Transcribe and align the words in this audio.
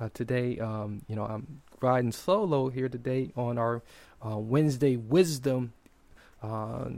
uh, 0.00 0.08
today, 0.14 0.58
um, 0.58 1.02
you 1.08 1.16
know, 1.16 1.24
I'm 1.24 1.62
riding 1.80 2.12
solo 2.12 2.68
here 2.68 2.88
today 2.88 3.32
on 3.36 3.58
our 3.58 3.82
uh, 4.24 4.36
Wednesday 4.36 4.96
Wisdom 4.96 5.72
uh, 6.42 6.90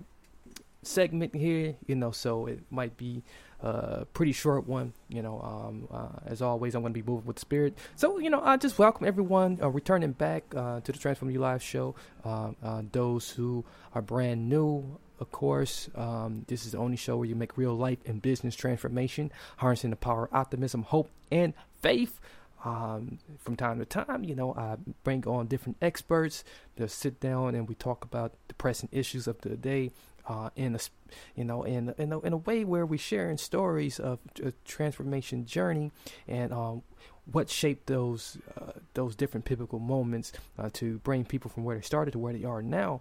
segment 0.82 1.34
here, 1.34 1.76
you 1.86 1.94
know, 1.94 2.10
so 2.10 2.46
it 2.46 2.60
might 2.70 2.96
be 2.96 3.22
a 3.60 4.04
pretty 4.12 4.32
short 4.32 4.66
one, 4.66 4.92
you 5.08 5.22
know. 5.22 5.40
Um, 5.40 5.88
uh, 5.90 6.20
as 6.26 6.42
always, 6.42 6.74
I'm 6.74 6.82
going 6.82 6.92
to 6.92 7.02
be 7.02 7.08
moving 7.08 7.26
with 7.26 7.38
spirit. 7.38 7.76
So, 7.96 8.18
you 8.18 8.30
know, 8.30 8.40
I 8.42 8.56
just 8.56 8.78
welcome 8.78 9.06
everyone 9.06 9.58
uh, 9.62 9.70
returning 9.70 10.12
back 10.12 10.44
uh, 10.54 10.80
to 10.80 10.92
the 10.92 10.98
Transform 10.98 11.30
U 11.30 11.40
Live 11.40 11.62
show. 11.62 11.94
Uh, 12.24 12.50
uh, 12.62 12.82
those 12.92 13.30
who 13.30 13.64
are 13.94 14.02
brand 14.02 14.48
new, 14.48 14.98
of 15.20 15.30
course, 15.30 15.88
um, 15.94 16.44
this 16.48 16.66
is 16.66 16.72
the 16.72 16.78
only 16.78 16.96
show 16.96 17.16
where 17.16 17.26
you 17.26 17.36
make 17.36 17.56
real 17.56 17.74
life 17.74 17.98
and 18.04 18.20
business 18.20 18.54
transformation, 18.56 19.30
harnessing 19.58 19.90
the 19.90 19.96
power 19.96 20.24
of 20.24 20.34
optimism, 20.34 20.82
hope, 20.82 21.10
and 21.30 21.54
faith. 21.80 22.20
Um, 22.64 23.18
from 23.38 23.56
time 23.56 23.78
to 23.78 23.84
time, 23.84 24.24
you 24.24 24.34
know, 24.34 24.54
I 24.54 24.76
bring 25.02 25.26
on 25.26 25.48
different 25.48 25.76
experts 25.82 26.44
to 26.76 26.88
sit 26.88 27.20
down 27.20 27.54
and 27.54 27.68
we 27.68 27.74
talk 27.74 28.04
about 28.04 28.32
the 28.48 28.54
pressing 28.54 28.88
issues 28.90 29.26
of 29.26 29.40
the 29.42 29.56
day. 29.56 29.92
Uh, 30.26 30.48
in 30.56 30.74
a, 30.74 30.78
you 31.36 31.44
know, 31.44 31.64
in 31.64 31.94
in 31.98 32.10
a, 32.10 32.18
in 32.20 32.32
a 32.32 32.38
way 32.38 32.64
where 32.64 32.86
we're 32.86 32.98
sharing 32.98 33.36
stories 33.36 34.00
of 34.00 34.18
a 34.42 34.52
transformation 34.64 35.44
journey 35.44 35.92
and 36.26 36.50
um, 36.50 36.82
what 37.30 37.48
shaped 37.50 37.86
those 37.86 38.38
uh, 38.58 38.72
those 38.94 39.14
different 39.14 39.44
pivotal 39.44 39.78
moments 39.78 40.32
uh, 40.58 40.70
to 40.72 40.98
bring 40.98 41.24
people 41.24 41.50
from 41.50 41.64
where 41.64 41.76
they 41.76 41.82
started 41.82 42.12
to 42.12 42.18
where 42.18 42.32
they 42.32 42.44
are 42.44 42.62
now. 42.62 43.00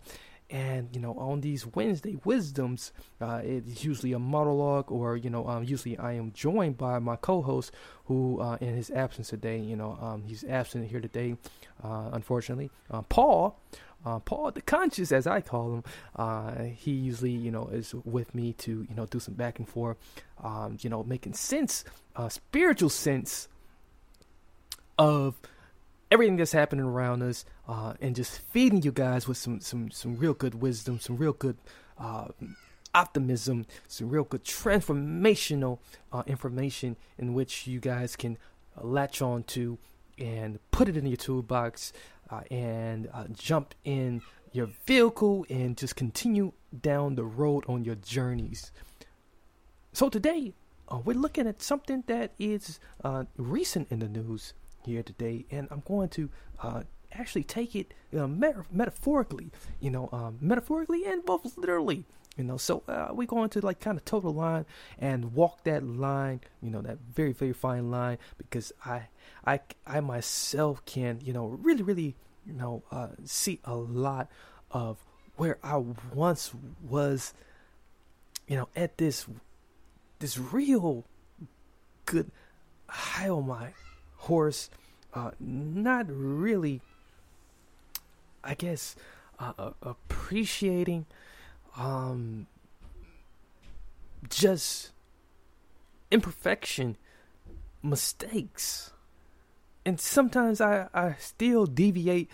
And 0.54 0.90
you 0.94 1.02
know, 1.02 1.16
on 1.16 1.42
these 1.42 1.66
Wednesday 1.66 2.16
wisdoms, 2.24 2.94
uh, 3.20 3.42
it's 3.44 3.84
usually 3.84 4.14
a 4.14 4.20
monologue, 4.20 4.92
or 4.92 5.18
you 5.18 5.32
know, 5.32 5.48
um, 5.48 5.64
usually 5.64 5.98
I 5.98 6.14
am 6.14 6.32
joined 6.32 6.78
by 6.78 7.00
my 7.00 7.16
co-host, 7.16 7.72
who, 8.06 8.40
uh, 8.40 8.58
in 8.62 8.76
his 8.76 8.92
absence 8.92 9.30
today, 9.30 9.58
you 9.58 9.76
know, 9.76 9.98
um, 10.00 10.22
he's 10.28 10.44
absent 10.44 10.92
here 10.92 11.02
today, 11.02 11.38
uh, 11.84 12.12
unfortunately. 12.14 12.70
Uh, 12.92 13.02
Paul, 13.02 13.60
uh, 14.06 14.20
Paul 14.20 14.52
the 14.52 14.62
conscious, 14.62 15.12
as 15.12 15.26
I 15.26 15.42
call 15.42 15.74
him, 15.74 15.84
uh, 16.18 16.66
he 16.66 16.92
usually, 16.92 17.32
you 17.32 17.50
know, 17.50 17.70
is 17.70 17.96
with 18.06 18.36
me 18.36 18.54
to, 18.54 18.86
you 18.88 18.96
know, 18.96 19.08
do 19.08 19.20
some 19.20 19.34
back 19.34 19.58
and 19.58 19.68
forth, 19.68 19.98
um, 20.44 20.78
you 20.82 20.90
know, 20.92 21.04
making 21.04 21.34
sense, 21.34 21.84
spiritual 22.30 22.90
sense 22.90 23.48
of 25.00 25.36
everything 26.14 26.38
that's 26.38 26.52
happening 26.52 26.86
around 26.86 27.24
us, 27.24 27.44
uh, 27.68 27.96
and 28.00 28.16
just 28.16 28.40
feeding 28.52 28.84
you 28.84 28.92
guys 28.92 29.28
with 29.28 29.38
some 29.38 29.60
some 29.60 29.90
some 29.90 30.16
real 30.16 30.36
good 30.36 30.54
wisdom, 30.62 31.00
some 31.00 31.18
real 31.18 31.34
good 31.34 31.58
uh, 31.98 32.28
optimism, 32.94 33.66
some 33.88 34.10
real 34.10 34.24
good 34.24 34.44
transformational 34.44 35.80
uh, 36.12 36.22
information 36.28 36.96
in 37.18 37.34
which 37.34 37.66
you 37.66 37.80
guys 37.80 38.16
can 38.16 38.38
latch 38.80 39.24
on 39.24 39.42
to 39.44 39.80
and 40.20 40.60
put 40.70 40.88
it 40.88 40.96
in 40.96 41.08
your 41.08 41.18
toolbox 41.18 41.92
uh, 42.30 42.42
and 42.52 43.10
uh, 43.12 43.26
jump 43.34 43.74
in 43.84 44.22
your 44.52 44.68
vehicle 44.86 45.48
and 45.50 45.76
just 45.76 45.96
continue 45.96 46.54
down 46.82 47.16
the 47.16 47.24
road 47.24 47.64
on 47.68 47.84
your 47.84 47.96
journeys. 47.96 48.72
So 49.94 50.10
today, 50.10 50.54
uh, 50.90 51.00
we're 51.04 51.18
looking 51.18 51.48
at 51.48 51.64
something 51.64 52.04
that 52.06 52.34
is 52.38 52.80
recent 53.36 53.92
in 53.92 53.98
the 53.98 54.10
news 54.10 54.54
here 54.86 55.04
today, 55.04 55.46
and 55.52 55.68
I'm 55.72 55.84
going 55.88 56.10
to 56.10 56.30
uh, 56.62 56.84
actually 57.12 57.44
take 57.44 57.76
it 57.76 57.94
uh, 58.18 58.28
meta- 58.28 58.66
metaphorically, 58.72 59.52
you 59.80 59.90
know, 59.90 60.10
um, 60.12 60.38
metaphorically 60.42 61.06
and 61.06 61.26
both 61.26 61.58
literally. 61.58 62.06
You 62.36 62.44
know, 62.44 62.58
so 62.58 62.82
uh, 62.88 63.10
we're 63.12 63.28
going 63.28 63.50
to 63.50 63.64
like 63.64 63.80
kind 63.80 63.96
of 63.96 64.06
toe 64.06 64.20
the 64.20 64.32
line 64.32 64.66
and 64.98 65.36
walk 65.36 65.66
that 65.66 65.84
line, 65.84 66.42
you 66.64 66.72
know, 66.72 66.82
that 66.82 66.98
very 67.14 67.32
very 67.32 67.54
fine 67.54 67.92
line, 67.92 68.18
because 68.40 68.72
I, 68.84 69.04
I, 69.46 69.60
I 69.86 70.00
myself 70.00 70.84
can, 70.86 71.20
you 71.24 71.32
know, 71.32 71.46
really 71.46 71.84
really, 71.84 72.16
you 72.44 72.54
know, 72.54 72.82
uh, 72.92 73.10
see 73.24 73.60
a 73.66 73.76
lot 73.76 74.30
of 74.72 74.98
where 75.36 75.60
I 75.64 75.78
once 76.12 76.52
was, 76.84 77.36
you 78.48 78.56
know, 78.56 78.68
at 78.76 78.98
this, 78.98 79.28
this 80.18 80.40
real 80.40 81.06
good 82.06 82.32
high 82.88 83.30
on 83.30 83.48
my 83.48 83.74
horse, 84.18 84.72
uh, 85.14 85.32
not 85.40 86.06
really, 86.10 86.82
I 88.44 88.56
guess, 88.56 88.96
uh, 89.40 89.54
uh, 89.58 89.72
appreciating 89.82 91.06
um, 91.78 92.48
just 94.30 94.92
imperfection, 96.12 96.98
mistakes, 97.82 98.92
and 99.86 100.00
sometimes 100.00 100.62
I 100.62 100.88
I 100.94 101.16
still 101.20 101.66
deviate 101.66 102.30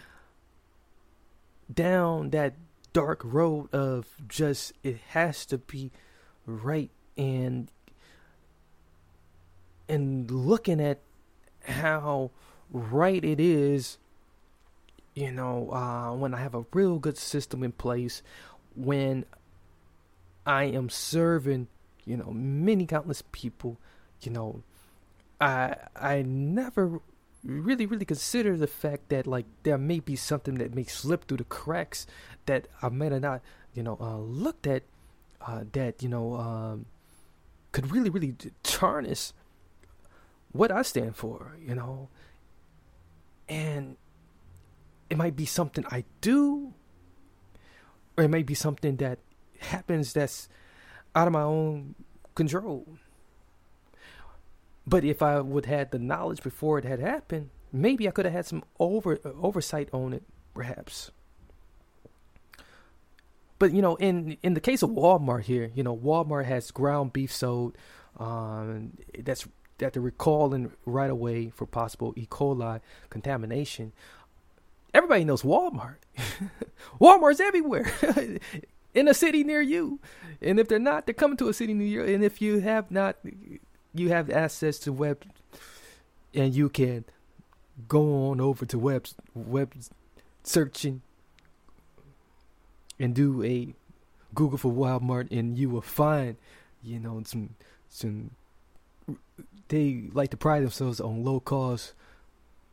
down 1.74 2.32
that 2.32 2.56
dark 2.94 3.22
road 3.24 3.74
of 3.74 4.08
just 4.28 4.74
it 4.84 4.98
has 5.10 5.46
to 5.48 5.58
be 5.58 5.92
right 6.46 6.90
and 7.18 7.70
and 9.88 10.30
looking 10.30 10.80
at 10.80 11.00
how 11.64 12.32
right 12.72 13.24
it 13.24 13.40
is 13.40 13.98
you 15.16 15.32
know 15.32 15.70
uh, 15.72 16.14
when 16.16 16.34
i 16.34 16.38
have 16.38 16.56
a 16.56 16.66
real 16.74 17.00
good 17.00 17.18
system 17.18 17.64
in 17.64 17.72
place 17.72 18.22
when 18.76 19.26
i 20.46 20.64
am 20.64 20.90
serving 20.90 21.68
you 22.06 22.16
know 22.16 22.32
many 22.32 22.86
countless 22.86 23.24
people 23.32 23.78
you 24.22 24.32
know 24.32 24.62
i 25.42 25.76
i 25.96 26.22
never 26.22 27.02
really 27.44 27.86
really 27.86 28.06
consider 28.06 28.58
the 28.58 28.68
fact 28.68 29.10
that 29.10 29.26
like 29.26 29.46
there 29.64 29.78
may 29.78 30.00
be 30.00 30.16
something 30.16 30.56
that 30.56 30.76
may 30.76 30.84
slip 30.84 31.26
through 31.28 31.38
the 31.38 31.44
cracks 31.44 32.06
that 32.46 32.68
i 32.82 32.90
may 32.90 33.10
have 33.10 33.22
not 33.22 33.42
you 33.74 33.84
know 33.84 33.98
uh, 34.00 34.18
looked 34.18 34.68
at 34.68 34.84
uh, 35.42 35.64
that 35.72 36.04
you 36.04 36.10
know 36.10 36.36
um, 36.36 36.86
could 37.72 37.92
really 37.92 38.10
really 38.10 38.36
tarnish 38.64 39.32
what 40.52 40.72
i 40.72 40.82
stand 40.82 41.16
for 41.16 41.56
you 41.66 41.74
know 41.74 42.10
and 43.50 43.98
it 45.10 45.18
might 45.18 45.36
be 45.36 45.46
something 45.46 45.84
i 45.92 46.04
do 46.22 46.74
or 48.18 48.24
it 48.24 48.30
may 48.30 48.44
be 48.44 48.54
something 48.54 48.96
that 48.98 49.20
happens 49.60 50.14
that's 50.14 50.48
out 51.16 51.28
of 51.28 51.34
my 51.34 51.42
own 51.42 51.96
control 52.36 52.86
but 54.90 55.04
if 55.04 55.22
I 55.22 55.40
would 55.40 55.68
had 55.68 55.92
the 55.92 56.00
knowledge 56.00 56.42
before 56.42 56.80
it 56.80 56.86
had 56.86 57.00
happened, 57.00 57.52
maybe 57.72 58.08
I 58.08 58.12
could 58.12 58.26
have 58.26 58.34
had 58.34 58.48
some 58.48 58.64
over 58.80 59.20
oversight 59.40 59.88
on 59.94 60.14
it, 60.14 60.24
perhaps. 60.56 61.12
But 63.60 63.72
you 63.72 63.84
know, 63.84 63.96
in 63.98 64.38
in 64.42 64.56
the 64.56 64.60
case 64.60 64.82
of 64.82 64.90
Walmart 64.90 65.44
here, 65.44 65.70
you 65.76 65.84
know, 65.84 65.96
Walmart 65.96 66.46
has 66.46 66.72
ground 66.72 67.14
beef 67.14 67.32
sold. 67.32 67.78
Um, 68.18 68.94
that's 69.20 69.48
that 69.80 69.94
they're 69.94 70.02
recalling 70.02 70.72
right 70.86 71.10
away 71.10 71.50
for 71.50 71.66
possible 71.66 72.14
E. 72.16 72.26
coli 72.26 72.80
contamination. 73.10 73.92
Everybody 74.94 75.24
knows 75.24 75.44
Walmart. 75.44 75.98
Walmart's 77.02 77.40
everywhere. 77.40 77.92
in 78.94 79.08
a 79.08 79.14
city 79.14 79.44
near 79.44 79.62
you. 79.62 80.00
And 80.42 80.60
if 80.60 80.68
they're 80.68 80.80
not, 80.80 81.06
they're 81.06 81.14
coming 81.14 81.38
to 81.38 81.50
a 81.50 81.54
city 81.54 81.74
near 81.74 81.88
you. 81.88 82.14
And 82.14 82.24
if 82.24 82.42
you 82.42 82.60
have 82.60 82.90
not 82.92 83.18
you 83.94 84.10
have 84.10 84.30
access 84.30 84.78
to 84.80 84.94
web 84.94 85.24
and 86.34 86.54
you 86.54 86.70
can 86.70 87.06
go 87.88 88.30
on 88.30 88.42
over 88.42 88.66
to 88.66 88.78
web 88.78 89.08
web 89.34 89.74
searching 90.44 91.02
and 93.00 93.16
do 93.16 93.44
a 93.44 93.74
Google 94.36 94.58
for 94.58 94.72
Walmart 94.72 95.32
and 95.32 95.58
you 95.58 95.70
will 95.70 95.82
find 95.82 96.36
you 96.84 97.00
know 97.00 97.22
some 97.26 97.56
some 97.90 98.32
they 99.70 100.10
like 100.14 100.30
to 100.32 100.38
pride 100.38 100.64
themselves 100.64 101.00
on 101.00 101.24
low 101.24 101.40
cost 101.40 101.94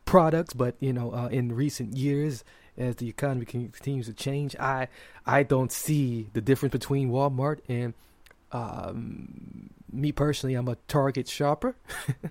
products 0.05 0.53
but 0.53 0.75
you 0.79 0.93
know 0.93 1.13
uh, 1.13 1.27
in 1.27 1.53
recent 1.53 1.95
years 1.97 2.43
as 2.77 2.97
the 2.97 3.09
economy 3.09 3.45
continues 3.45 4.05
to 4.05 4.13
change 4.13 4.55
I 4.57 4.87
I 5.25 5.43
don't 5.43 5.71
see 5.71 6.27
the 6.33 6.41
difference 6.41 6.71
between 6.71 7.09
Walmart 7.09 7.59
and 7.67 7.93
um, 8.51 9.69
me 9.91 10.11
personally, 10.11 10.55
I'm 10.55 10.67
a 10.67 10.77
Target 10.87 11.27
shopper. 11.27 11.75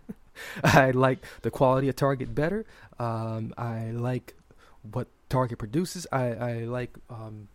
I 0.65 0.91
like 0.91 1.19
the 1.43 1.51
quality 1.51 1.89
of 1.89 1.97
Target 1.97 2.35
better. 2.35 2.65
Um, 2.99 3.55
I 3.57 3.91
like 3.91 4.35
what 4.93 5.09
Target 5.29 5.59
produces. 5.59 6.07
I, 6.13 6.33
I 6.35 6.53
like 6.65 6.97
um, 7.11 7.49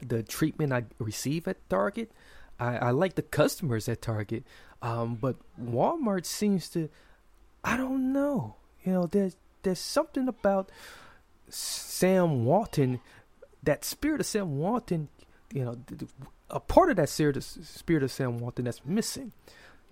the 0.00 0.22
treatment 0.22 0.72
I 0.72 0.84
receive 0.98 1.48
at 1.48 1.56
Target. 1.68 2.12
I, 2.58 2.76
I 2.76 2.90
like 2.90 3.14
the 3.14 3.22
customers 3.22 3.88
at 3.88 4.02
Target. 4.02 4.44
Um, 4.82 5.16
but 5.16 5.36
Walmart 5.60 6.26
seems 6.26 6.68
to, 6.70 6.88
I 7.64 7.76
don't 7.76 8.12
know. 8.12 8.56
You 8.84 8.92
know, 8.92 9.06
there's 9.06 9.36
there's 9.62 9.80
something 9.80 10.28
about 10.28 10.70
Sam 11.48 12.44
Walton, 12.44 13.00
that 13.62 13.84
spirit 13.84 14.20
of 14.20 14.26
Sam 14.26 14.58
Walton. 14.58 15.08
You 15.52 15.64
know, 15.64 15.76
a 16.50 16.60
part 16.60 16.90
of 16.90 16.96
that 16.96 17.08
spirit 17.08 17.36
of, 17.36 17.44
spirit 17.44 18.02
of 18.02 18.12
Sam 18.12 18.38
Walton 18.38 18.66
that's 18.66 18.84
missing. 18.84 19.32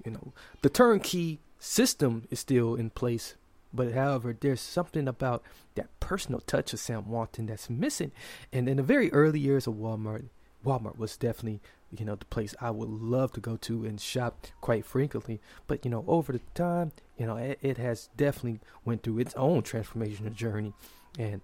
You 0.05 0.12
know, 0.12 0.32
the 0.62 0.69
turnkey 0.69 1.40
system 1.58 2.26
is 2.31 2.40
still 2.40 2.75
in 2.75 2.90
place, 2.90 3.34
but 3.72 3.93
however, 3.93 4.37
there's 4.38 4.61
something 4.61 5.08
about 5.08 5.43
that 5.75 5.88
personal 5.99 6.40
touch 6.40 6.72
of 6.72 6.81
Sam 6.81 7.08
Walton 7.08 7.46
that's 7.46 7.70
missing. 7.70 8.12
And 8.52 8.69
in 8.69 8.76
the 8.76 8.82
very 8.82 9.12
early 9.12 9.40
years 9.40 9.66
of 9.66 9.75
Walmart, 9.75 10.26
Walmart 10.64 10.99
was 10.99 11.16
definitely, 11.16 11.61
you 11.96 12.05
know, 12.05 12.16
the 12.16 12.25
place 12.25 12.55
I 12.61 12.70
would 12.70 12.88
love 12.88 13.32
to 13.32 13.40
go 13.40 13.56
to 13.58 13.84
and 13.84 14.00
shop 14.00 14.46
quite 14.61 14.84
frequently. 14.84 15.40
But 15.66 15.84
you 15.84 15.90
know, 15.90 16.05
over 16.08 16.32
the 16.32 16.40
time, 16.55 16.93
you 17.19 17.26
know, 17.26 17.37
it, 17.37 17.58
it 17.62 17.78
has 17.78 18.08
definitely 18.16 18.61
went 18.84 19.02
through 19.02 19.19
its 19.19 19.34
own 19.34 19.62
transformational 19.62 20.34
journey, 20.34 20.72
and 21.19 21.40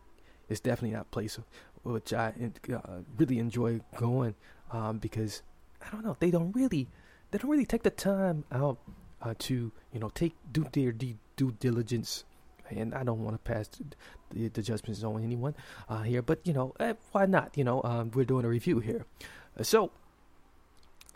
it's 0.48 0.60
definitely 0.60 0.96
not 0.96 1.02
a 1.02 1.10
place 1.10 1.38
which 1.82 2.12
I 2.12 2.34
uh, 2.72 2.78
really 3.16 3.38
enjoy 3.38 3.80
going 3.96 4.34
um, 4.70 4.98
because 4.98 5.42
I 5.80 5.90
don't 5.90 6.04
know 6.04 6.16
they 6.18 6.30
don't 6.30 6.52
really 6.52 6.88
they 7.30 7.38
don't 7.38 7.50
really 7.50 7.66
take 7.66 7.82
the 7.82 7.90
time 7.90 8.44
out 8.52 8.78
uh, 9.22 9.34
to 9.38 9.72
you 9.92 10.00
know 10.00 10.10
take 10.10 10.34
do 10.52 10.66
their 10.72 10.92
due, 10.92 11.16
due 11.36 11.52
diligence 11.52 12.24
and 12.70 12.94
I 12.94 13.02
don't 13.04 13.22
want 13.22 13.34
to 13.34 13.52
pass 13.52 13.68
the, 14.30 14.48
the 14.48 14.62
judgments 14.62 15.02
on 15.02 15.22
anyone 15.22 15.54
uh, 15.88 16.02
here, 16.02 16.22
but 16.22 16.40
you 16.46 16.52
know, 16.52 16.74
eh, 16.80 16.94
why 17.12 17.26
not? 17.26 17.56
You 17.56 17.64
know, 17.64 17.82
um, 17.84 18.10
we're 18.14 18.24
doing 18.24 18.44
a 18.44 18.48
review 18.48 18.80
here, 18.80 19.04
uh, 19.58 19.62
so 19.62 19.90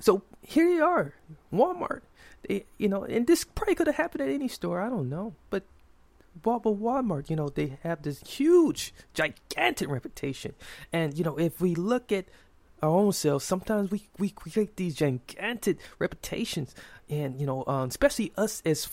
so 0.00 0.22
here 0.42 0.68
you 0.68 0.84
are, 0.84 1.14
Walmart. 1.52 2.02
They, 2.48 2.66
you 2.78 2.88
know, 2.88 3.04
and 3.04 3.26
this 3.26 3.44
probably 3.44 3.74
could 3.74 3.86
have 3.86 3.96
happened 3.96 4.22
at 4.22 4.28
any 4.28 4.48
store. 4.48 4.80
I 4.80 4.88
don't 4.88 5.08
know, 5.08 5.34
but 5.50 5.64
but 6.42 6.62
Walmart, 6.62 7.30
you 7.30 7.36
know, 7.36 7.48
they 7.48 7.78
have 7.82 8.02
this 8.02 8.20
huge, 8.20 8.92
gigantic 9.14 9.88
reputation, 9.88 10.54
and 10.92 11.16
you 11.16 11.24
know, 11.24 11.38
if 11.38 11.60
we 11.60 11.74
look 11.74 12.10
at 12.12 12.26
our 12.84 12.90
own 12.90 13.12
selves, 13.12 13.44
sometimes 13.44 13.90
we, 13.90 14.08
we 14.18 14.30
create 14.30 14.76
these 14.76 14.94
gigantic 14.94 15.78
reputations. 15.98 16.74
And, 17.08 17.40
you 17.40 17.46
know, 17.46 17.64
um, 17.66 17.88
especially 17.88 18.32
us 18.36 18.62
as 18.64 18.88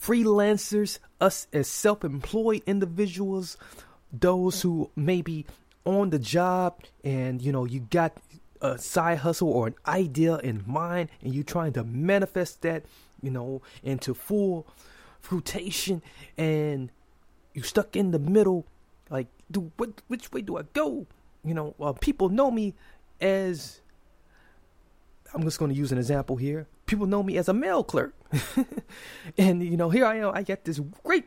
freelancers, 0.00 0.98
us 1.20 1.46
as 1.52 1.68
self 1.68 2.04
employed 2.04 2.62
individuals, 2.66 3.56
those 4.12 4.62
who 4.62 4.90
may 4.96 5.22
be 5.22 5.46
on 5.84 6.10
the 6.10 6.18
job 6.18 6.80
and, 7.04 7.40
you 7.40 7.52
know, 7.52 7.64
you 7.64 7.80
got 7.80 8.12
a 8.60 8.78
side 8.78 9.18
hustle 9.18 9.50
or 9.50 9.68
an 9.68 9.74
idea 9.86 10.36
in 10.38 10.64
mind 10.66 11.08
and 11.22 11.34
you're 11.34 11.44
trying 11.44 11.72
to 11.72 11.84
manifest 11.84 12.62
that, 12.62 12.84
you 13.22 13.30
know, 13.30 13.62
into 13.82 14.14
full 14.14 14.66
fruition 15.20 16.02
and 16.36 16.90
you 17.54 17.62
stuck 17.62 17.96
in 17.96 18.10
the 18.10 18.18
middle 18.18 18.64
like 19.10 19.26
do 19.50 19.72
what 19.76 20.02
which 20.08 20.32
way 20.32 20.42
do 20.42 20.58
I 20.58 20.62
go? 20.72 21.06
You 21.44 21.54
know, 21.54 21.74
uh, 21.80 21.92
people 21.92 22.28
know 22.28 22.50
me 22.50 22.74
as 23.20 23.80
I'm 25.34 25.42
just 25.42 25.58
going 25.58 25.70
to 25.70 25.76
use 25.76 25.92
an 25.92 25.98
example 25.98 26.36
here. 26.36 26.66
People 26.86 27.06
know 27.06 27.22
me 27.22 27.36
as 27.36 27.48
a 27.48 27.52
mail 27.52 27.82
clerk. 27.82 28.14
and, 29.38 29.62
you 29.62 29.76
know, 29.76 29.90
here 29.90 30.06
I 30.06 30.16
am. 30.16 30.32
I 30.34 30.42
got 30.42 30.64
this 30.64 30.80
great 31.04 31.26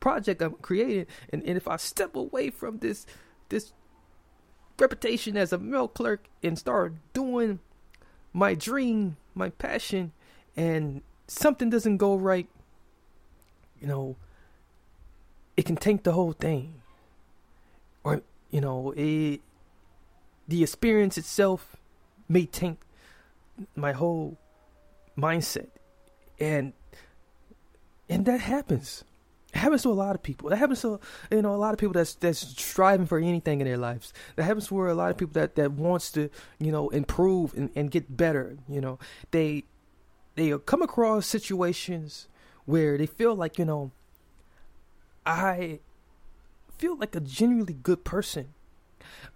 project 0.00 0.42
I'm 0.42 0.54
creating. 0.54 1.06
And, 1.32 1.42
and 1.42 1.56
if 1.56 1.66
I 1.66 1.76
step 1.76 2.14
away 2.14 2.50
from 2.50 2.78
this, 2.78 3.06
this 3.48 3.72
reputation 4.78 5.36
as 5.36 5.52
a 5.52 5.58
mail 5.58 5.88
clerk 5.88 6.28
and 6.42 6.58
start 6.58 6.94
doing 7.12 7.60
my 8.32 8.54
dream, 8.54 9.16
my 9.34 9.50
passion, 9.50 10.12
and 10.56 11.02
something 11.26 11.70
doesn't 11.70 11.96
go 11.96 12.16
right, 12.16 12.48
you 13.80 13.86
know, 13.86 14.16
it 15.56 15.64
can 15.64 15.76
tank 15.76 16.04
the 16.04 16.12
whole 16.12 16.32
thing. 16.32 16.82
Or, 18.04 18.22
you 18.50 18.60
know, 18.60 18.92
it 18.96 19.40
the 20.46 20.62
experience 20.62 21.18
itself 21.18 21.76
may 22.28 22.46
taint 22.46 22.78
my 23.76 23.92
whole 23.92 24.38
mindset. 25.16 25.68
And 26.40 26.72
and 28.08 28.24
that 28.26 28.40
happens. 28.40 29.04
It 29.52 29.58
happens 29.58 29.82
to 29.82 29.90
a 29.90 29.92
lot 29.92 30.14
of 30.14 30.22
people. 30.22 30.50
That 30.50 30.56
happens 30.56 30.82
to 30.82 31.00
you 31.30 31.42
know 31.42 31.54
a 31.54 31.56
lot 31.56 31.72
of 31.72 31.78
people 31.78 31.94
that's 31.94 32.14
that's 32.14 32.38
striving 32.38 33.06
for 33.06 33.18
anything 33.18 33.60
in 33.60 33.66
their 33.66 33.76
lives. 33.76 34.12
That 34.36 34.44
happens 34.44 34.68
for 34.68 34.88
a 34.88 34.94
lot 34.94 35.10
of 35.10 35.16
people 35.16 35.34
that 35.34 35.56
that 35.56 35.72
wants 35.72 36.12
to 36.12 36.30
you 36.58 36.72
know 36.72 36.88
improve 36.90 37.54
and, 37.54 37.70
and 37.74 37.90
get 37.90 38.16
better 38.16 38.56
you 38.68 38.80
know. 38.80 38.98
They 39.30 39.64
they 40.36 40.56
come 40.66 40.82
across 40.82 41.26
situations 41.26 42.28
where 42.64 42.96
they 42.98 43.06
feel 43.06 43.34
like 43.34 43.58
you 43.58 43.64
know 43.64 43.90
i 45.24 45.80
feel 46.78 46.96
like 46.96 47.14
a 47.14 47.20
genuinely 47.20 47.74
good 47.74 48.04
person. 48.04 48.54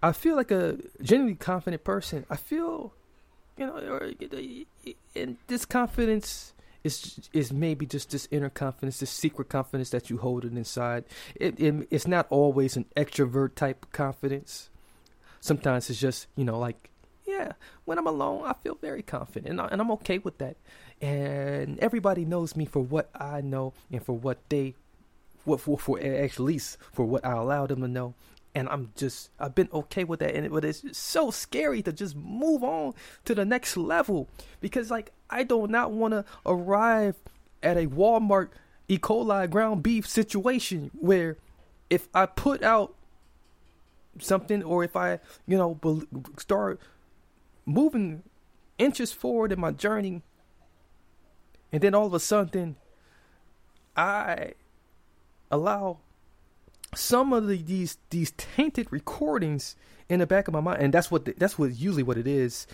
I 0.01 0.11
feel 0.11 0.35
like 0.35 0.51
a 0.51 0.77
genuinely 1.01 1.35
confident 1.35 1.83
person. 1.83 2.25
I 2.29 2.35
feel, 2.35 2.93
you 3.57 3.65
know, 3.65 3.99
and 5.15 5.37
this 5.47 5.65
confidence 5.65 6.53
is 6.83 7.29
it's 7.31 7.51
maybe 7.51 7.85
just 7.85 8.11
this 8.11 8.27
inner 8.31 8.49
confidence, 8.49 8.99
this 8.99 9.09
secret 9.09 9.49
confidence 9.49 9.89
that 9.91 10.09
you 10.09 10.17
hold 10.17 10.45
it 10.45 10.53
inside. 10.53 11.05
It, 11.35 11.59
it 11.59 11.87
it's 11.89 12.07
not 12.07 12.27
always 12.29 12.75
an 12.75 12.85
extrovert 12.95 13.55
type 13.55 13.85
confidence. 13.91 14.69
Sometimes 15.39 15.89
it's 15.89 15.99
just 15.99 16.27
you 16.35 16.43
know 16.43 16.59
like 16.59 16.89
yeah, 17.25 17.53
when 17.85 17.97
I'm 17.97 18.07
alone, 18.07 18.43
I 18.45 18.53
feel 18.53 18.75
very 18.75 19.01
confident, 19.01 19.49
and, 19.49 19.61
I, 19.61 19.67
and 19.67 19.81
I'm 19.81 19.91
okay 19.91 20.17
with 20.17 20.37
that. 20.39 20.57
And 21.01 21.79
everybody 21.79 22.25
knows 22.25 22.55
me 22.55 22.65
for 22.65 22.81
what 22.81 23.09
I 23.15 23.41
know 23.41 23.73
and 23.91 24.03
for 24.03 24.17
what 24.17 24.37
they, 24.49 24.75
what 25.45 25.61
for, 25.61 25.77
for 25.77 25.99
at 25.99 26.39
least 26.39 26.77
for 26.91 27.05
what 27.05 27.25
I 27.25 27.31
allow 27.31 27.65
them 27.65 27.81
to 27.81 27.87
know. 27.87 28.13
And 28.55 28.69
I'm 28.69 28.91
just, 28.95 29.31
I've 29.39 29.55
been 29.55 29.69
okay 29.73 30.03
with 30.03 30.19
that. 30.19 30.35
And 30.35 30.45
it, 30.45 30.51
but 30.51 30.63
it's 30.63 30.83
so 30.95 31.31
scary 31.31 31.81
to 31.81 31.91
just 31.91 32.15
move 32.15 32.63
on 32.63 32.93
to 33.25 33.33
the 33.33 33.45
next 33.45 33.75
level 33.75 34.29
because, 34.61 34.91
like, 34.91 35.11
I 35.29 35.43
do 35.43 35.65
not 35.67 35.91
want 35.91 36.13
to 36.13 36.25
arrive 36.45 37.15
at 37.63 37.77
a 37.77 37.87
Walmart 37.87 38.49
E. 38.87 38.99
coli 38.99 39.49
ground 39.49 39.81
beef 39.81 40.07
situation 40.07 40.91
where 40.93 41.37
if 41.89 42.07
I 42.13 42.25
put 42.27 42.61
out 42.61 42.93
something 44.19 44.61
or 44.61 44.83
if 44.83 44.95
I, 44.95 45.19
you 45.47 45.57
know, 45.57 45.79
start 46.37 46.79
moving 47.65 48.23
inches 48.77 49.11
forward 49.11 49.51
in 49.51 49.59
my 49.59 49.71
journey, 49.71 50.21
and 51.71 51.81
then 51.81 51.95
all 51.95 52.05
of 52.05 52.13
a 52.13 52.19
sudden, 52.19 52.75
I 53.95 54.53
allow 55.49 55.99
some 56.95 57.33
of 57.33 57.47
the, 57.47 57.61
these 57.61 57.97
these 58.09 58.31
tainted 58.31 58.91
recordings 58.91 59.75
in 60.09 60.19
the 60.19 60.27
back 60.27 60.47
of 60.47 60.53
my 60.53 60.59
mind, 60.59 60.81
and 60.81 60.93
that's 60.93 61.09
what 61.09 61.25
the, 61.25 61.33
that's 61.37 61.57
what 61.57 61.75
usually 61.75 62.03
what 62.03 62.17
it 62.17 62.27
is. 62.27 62.67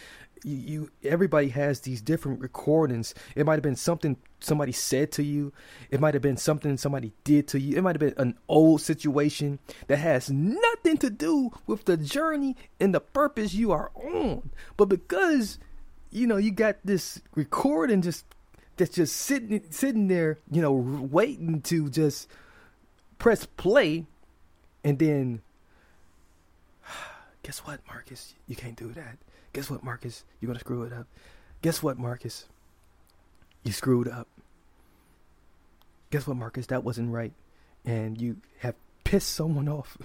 You, 0.43 0.55
you 0.55 0.91
everybody 1.03 1.49
has 1.49 1.81
these 1.81 2.01
different 2.01 2.39
recordings. 2.39 3.13
It 3.35 3.45
might 3.45 3.55
have 3.55 3.63
been 3.63 3.75
something 3.75 4.17
somebody 4.39 4.71
said 4.71 5.11
to 5.13 5.23
you. 5.23 5.53
It 5.89 5.99
might 5.99 6.13
have 6.13 6.23
been 6.23 6.37
something 6.37 6.77
somebody 6.77 7.11
did 7.23 7.47
to 7.49 7.59
you. 7.59 7.77
It 7.77 7.81
might 7.81 7.95
have 7.95 8.15
been 8.15 8.21
an 8.21 8.37
old 8.47 8.81
situation 8.81 9.59
that 9.87 9.97
has 9.97 10.29
nothing 10.29 10.97
to 10.97 11.09
do 11.09 11.51
with 11.67 11.85
the 11.85 11.97
journey 11.97 12.55
and 12.79 12.93
the 12.93 13.01
purpose 13.01 13.53
you 13.53 13.71
are 13.71 13.91
on. 13.95 14.51
But 14.77 14.85
because 14.85 15.59
you 16.11 16.25
know 16.25 16.37
you 16.37 16.51
got 16.51 16.77
this 16.83 17.21
recording 17.35 18.01
just 18.01 18.25
that's 18.79 18.95
just 18.95 19.15
sitting 19.15 19.61
sitting 19.69 20.07
there, 20.07 20.39
you 20.49 20.61
know, 20.61 20.73
waiting 20.73 21.61
to 21.63 21.89
just 21.89 22.27
press 23.19 23.45
play, 23.45 24.05
and 24.83 24.97
then 24.97 25.41
guess 27.43 27.59
what, 27.59 27.81
Marcus? 27.87 28.33
You 28.47 28.55
can't 28.55 28.77
do 28.77 28.91
that. 28.93 29.17
Guess 29.53 29.69
what, 29.69 29.83
Marcus? 29.83 30.23
You're 30.39 30.47
gonna 30.47 30.59
screw 30.59 30.83
it 30.83 30.93
up. 30.93 31.05
Guess 31.61 31.83
what, 31.83 31.99
Marcus? 31.99 32.45
You 33.63 33.73
screwed 33.73 34.07
up. 34.07 34.27
Guess 36.09 36.25
what, 36.25 36.37
Marcus? 36.37 36.65
That 36.67 36.83
wasn't 36.83 37.11
right, 37.11 37.33
and 37.85 38.19
you 38.19 38.37
have 38.59 38.75
pissed 39.03 39.29
someone 39.29 39.67
off. 39.69 39.97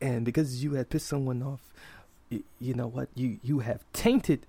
and 0.00 0.24
because 0.24 0.64
you 0.64 0.72
had 0.74 0.88
pissed 0.90 1.06
someone 1.06 1.42
off, 1.42 1.60
you, 2.30 2.42
you 2.58 2.74
know 2.74 2.88
what? 2.88 3.08
You 3.14 3.38
you 3.42 3.60
have 3.60 3.84
tainted 3.92 4.46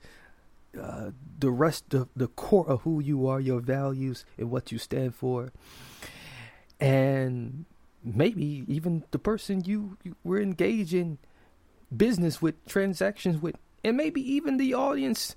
uh, 0.79 1.11
the 1.39 1.51
rest 1.51 1.93
of 1.93 2.07
the 2.15 2.27
core 2.27 2.67
of 2.67 2.81
who 2.81 3.01
you 3.01 3.27
are, 3.27 3.39
your 3.39 3.59
values, 3.59 4.25
and 4.37 4.49
what 4.49 4.71
you 4.71 4.77
stand 4.77 5.15
for 5.15 5.51
and 6.79 7.65
maybe 8.03 8.63
even 8.67 9.03
the 9.11 9.19
person 9.19 9.63
you, 9.65 9.97
you 10.03 10.15
were 10.23 10.39
engaging 10.39 11.17
business 11.95 12.41
with, 12.41 12.65
transactions 12.67 13.41
with, 13.41 13.55
and 13.83 13.97
maybe 13.97 14.21
even 14.21 14.57
the 14.57 14.73
audience 14.73 15.35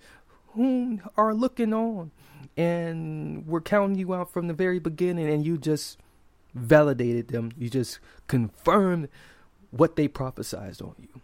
whom 0.49 1.02
are 1.16 1.35
looking 1.35 1.73
on 1.73 2.11
and 2.57 3.47
we're 3.47 3.61
counting 3.61 3.99
you 3.99 4.14
out 4.14 4.33
from 4.33 4.49
the 4.49 4.54
very 4.54 4.78
beginning 4.78 5.28
and 5.28 5.47
you 5.47 5.57
just 5.57 5.99
validated 6.54 7.28
them. 7.28 7.52
You 7.57 7.71
just 7.71 8.00
confirmed 8.26 9.09
what 9.71 9.97
they 9.97 10.09
prophesized 10.09 10.83
on 10.83 10.95
you. 10.99 11.21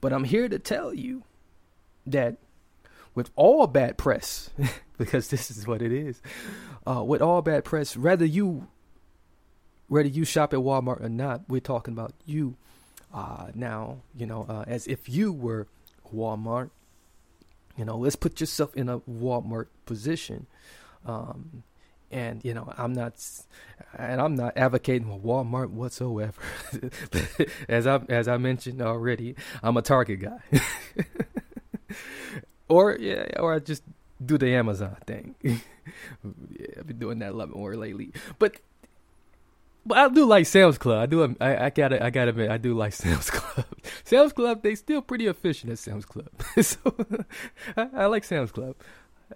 But 0.00 0.12
I'm 0.12 0.24
here 0.24 0.48
to 0.48 0.58
tell 0.58 0.94
you 0.94 1.24
that 2.06 2.36
with 3.14 3.30
all 3.36 3.66
bad 3.66 3.96
press, 3.96 4.50
because 4.98 5.28
this 5.28 5.50
is 5.50 5.66
what 5.66 5.82
it 5.82 5.92
is, 5.92 6.20
uh, 6.86 7.02
with 7.02 7.22
all 7.22 7.42
bad 7.42 7.64
press, 7.64 7.96
rather 7.96 8.24
you 8.24 8.68
whether 9.88 10.08
you 10.08 10.24
shop 10.24 10.52
at 10.52 10.60
Walmart 10.60 11.02
or 11.02 11.08
not, 11.08 11.42
we're 11.48 11.60
talking 11.60 11.94
about 11.94 12.12
you 12.24 12.56
uh, 13.12 13.48
now, 13.54 13.98
you 14.16 14.26
know, 14.26 14.46
uh, 14.48 14.64
as 14.66 14.86
if 14.86 15.08
you 15.08 15.32
were 15.32 15.66
Walmart. 16.12 16.70
You 17.76 17.84
know, 17.84 17.96
let's 17.96 18.16
put 18.16 18.40
yourself 18.40 18.74
in 18.76 18.88
a 18.88 19.00
Walmart 19.00 19.66
position. 19.84 20.46
Um, 21.04 21.64
and 22.10 22.44
you 22.44 22.54
know, 22.54 22.72
I'm 22.78 22.92
not, 22.92 23.14
and 23.98 24.20
I'm 24.20 24.36
not 24.36 24.56
advocating 24.56 25.20
Walmart 25.20 25.70
whatsoever. 25.70 26.40
as 27.68 27.86
I 27.86 28.00
as 28.08 28.28
I 28.28 28.36
mentioned 28.36 28.80
already, 28.80 29.34
I'm 29.62 29.76
a 29.76 29.82
Target 29.82 30.20
guy, 30.20 30.60
or 32.68 32.96
yeah, 32.98 33.26
or 33.40 33.54
I 33.54 33.58
just 33.58 33.82
do 34.24 34.38
the 34.38 34.54
Amazon 34.54 34.96
thing. 35.06 35.34
yeah, 35.42 35.56
I've 36.78 36.86
been 36.86 36.98
doing 36.98 37.18
that 37.18 37.32
a 37.32 37.36
lot 37.36 37.50
more 37.50 37.74
lately. 37.74 38.12
But 38.38 38.60
but 39.86 39.98
I 39.98 40.08
do 40.08 40.24
like 40.24 40.46
Sam's 40.46 40.78
Club. 40.78 41.02
I 41.02 41.06
do. 41.06 41.36
I, 41.40 41.66
I 41.66 41.70
gotta. 41.70 42.02
I 42.02 42.10
gotta 42.10 42.30
admit, 42.30 42.50
I 42.50 42.56
do 42.56 42.74
like 42.74 42.92
Sam's 43.02 43.30
Club. 43.30 43.66
Sam's 44.04 44.32
Club. 44.32 44.62
They 44.62 44.74
still 44.74 45.02
pretty 45.02 45.26
efficient 45.26 45.72
at 45.72 45.78
Sam's 45.78 46.06
Club. 46.06 46.30
so 46.60 46.78
I, 47.76 47.88
I, 47.94 48.06
like 48.06 48.24
Sam's 48.24 48.52
Club. 48.52 48.76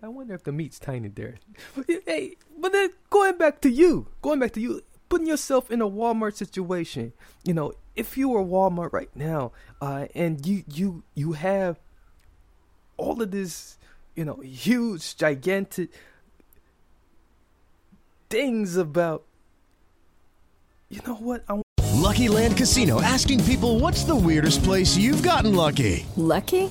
I 0.02 0.09
wonder 0.09 0.35
if 0.35 0.45
the 0.45 0.52
meat's 0.52 0.78
tiny 0.78 1.09
there. 1.09 1.37
Hey, 1.87 2.37
but 2.59 2.73
then 2.73 2.90
going 3.11 3.37
back 3.37 3.61
to 3.62 3.71
you, 3.71 4.07
going 4.23 4.38
back 4.38 4.52
to 4.52 4.61
you, 4.61 4.83
putting 5.09 5.26
yourself 5.26 5.71
in 5.71 5.81
a 5.81 5.88
Walmart 5.88 6.35
situation. 6.35 7.12
You 7.45 7.55
know, 7.55 7.73
if 7.97 8.17
you 8.17 8.28
were 8.28 8.43
Walmart 8.43 8.93
right 8.93 9.14
now, 9.14 9.52
uh, 9.81 10.07
and 10.14 10.45
you 10.47 10.64
you 10.73 11.02
you 11.14 11.33
have 11.33 11.78
all 12.97 13.21
of 13.21 13.31
this, 13.31 13.78
you 14.14 14.25
know, 14.25 14.40
huge, 14.40 15.17
gigantic 15.17 15.90
things 18.31 18.76
about 18.76 19.25
you 20.90 21.00
know 21.07 21.14
what? 21.14 21.45
I- 21.49 21.62
lucky 21.95 22.28
Land 22.28 22.57
Casino 22.57 23.00
asking 23.02 23.42
people 23.45 23.78
what's 23.80 24.04
the 24.04 24.14
weirdest 24.14 24.62
place 24.62 24.97
you've 24.97 25.23
gotten 25.23 25.54
lucky? 25.54 26.07
Lucky? 26.16 26.71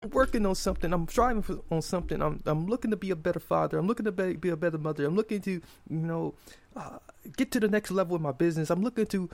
Working 0.21 0.45
on 0.45 0.53
something. 0.53 0.93
I'm 0.93 1.07
striving 1.07 1.41
for, 1.41 1.61
on 1.71 1.81
something. 1.81 2.21
I'm 2.21 2.43
I'm 2.45 2.67
looking 2.67 2.91
to 2.91 2.95
be 2.95 3.09
a 3.09 3.15
better 3.15 3.39
father. 3.39 3.79
I'm 3.79 3.87
looking 3.87 4.05
to 4.05 4.11
be, 4.11 4.33
be 4.33 4.49
a 4.49 4.55
better 4.55 4.77
mother. 4.77 5.03
I'm 5.03 5.15
looking 5.15 5.41
to 5.41 5.51
you 5.51 5.61
know 5.89 6.35
uh, 6.75 6.99
get 7.35 7.49
to 7.53 7.59
the 7.59 7.67
next 7.67 7.89
level 7.89 8.15
in 8.17 8.21
my 8.21 8.31
business. 8.31 8.69
I'm 8.69 8.83
looking 8.83 9.07
to 9.07 9.31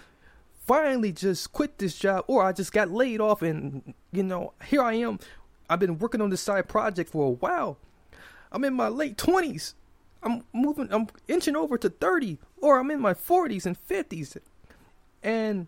finally 0.65 1.11
just 1.11 1.51
quit 1.51 1.77
this 1.77 1.97
job, 1.97 2.23
or 2.27 2.41
I 2.41 2.53
just 2.53 2.71
got 2.71 2.89
laid 2.89 3.19
off, 3.19 3.41
and 3.41 3.93
you 4.13 4.23
know 4.23 4.53
here 4.65 4.81
I 4.81 4.93
am. 4.93 5.19
I've 5.69 5.81
been 5.81 5.99
working 5.99 6.21
on 6.21 6.29
this 6.29 6.39
side 6.39 6.69
project 6.69 7.09
for 7.09 7.25
a 7.27 7.31
while. 7.31 7.77
I'm 8.53 8.63
in 8.63 8.73
my 8.73 8.87
late 8.87 9.17
twenties. 9.17 9.75
I'm 10.23 10.45
moving. 10.53 10.87
I'm 10.89 11.07
inching 11.27 11.57
over 11.57 11.77
to 11.79 11.89
thirty, 11.89 12.37
or 12.61 12.79
I'm 12.79 12.89
in 12.91 13.01
my 13.01 13.13
forties 13.13 13.65
and 13.65 13.77
fifties, 13.77 14.37
and 15.21 15.67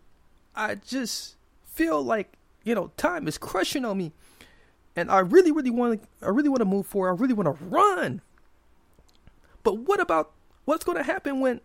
I 0.56 0.76
just 0.76 1.36
feel 1.66 2.02
like 2.02 2.38
you 2.64 2.74
know 2.74 2.94
time 2.96 3.28
is 3.28 3.38
crushing 3.38 3.84
on 3.84 3.98
me, 3.98 4.14
and 5.00 5.10
I 5.12 5.20
really, 5.20 5.52
really 5.52 5.70
want 5.70 6.02
to. 6.02 6.26
I 6.26 6.30
really 6.30 6.50
want 6.50 6.60
to 6.60 6.66
move 6.66 6.86
forward. 6.86 7.10
I 7.10 7.14
really 7.14 7.34
want 7.34 7.48
to 7.48 7.66
run. 7.66 8.22
But 9.64 9.80
what 9.80 10.00
about 10.00 10.32
what's 10.66 10.84
going 10.84 10.98
to 10.98 11.04
happen 11.04 11.40
when 11.40 11.62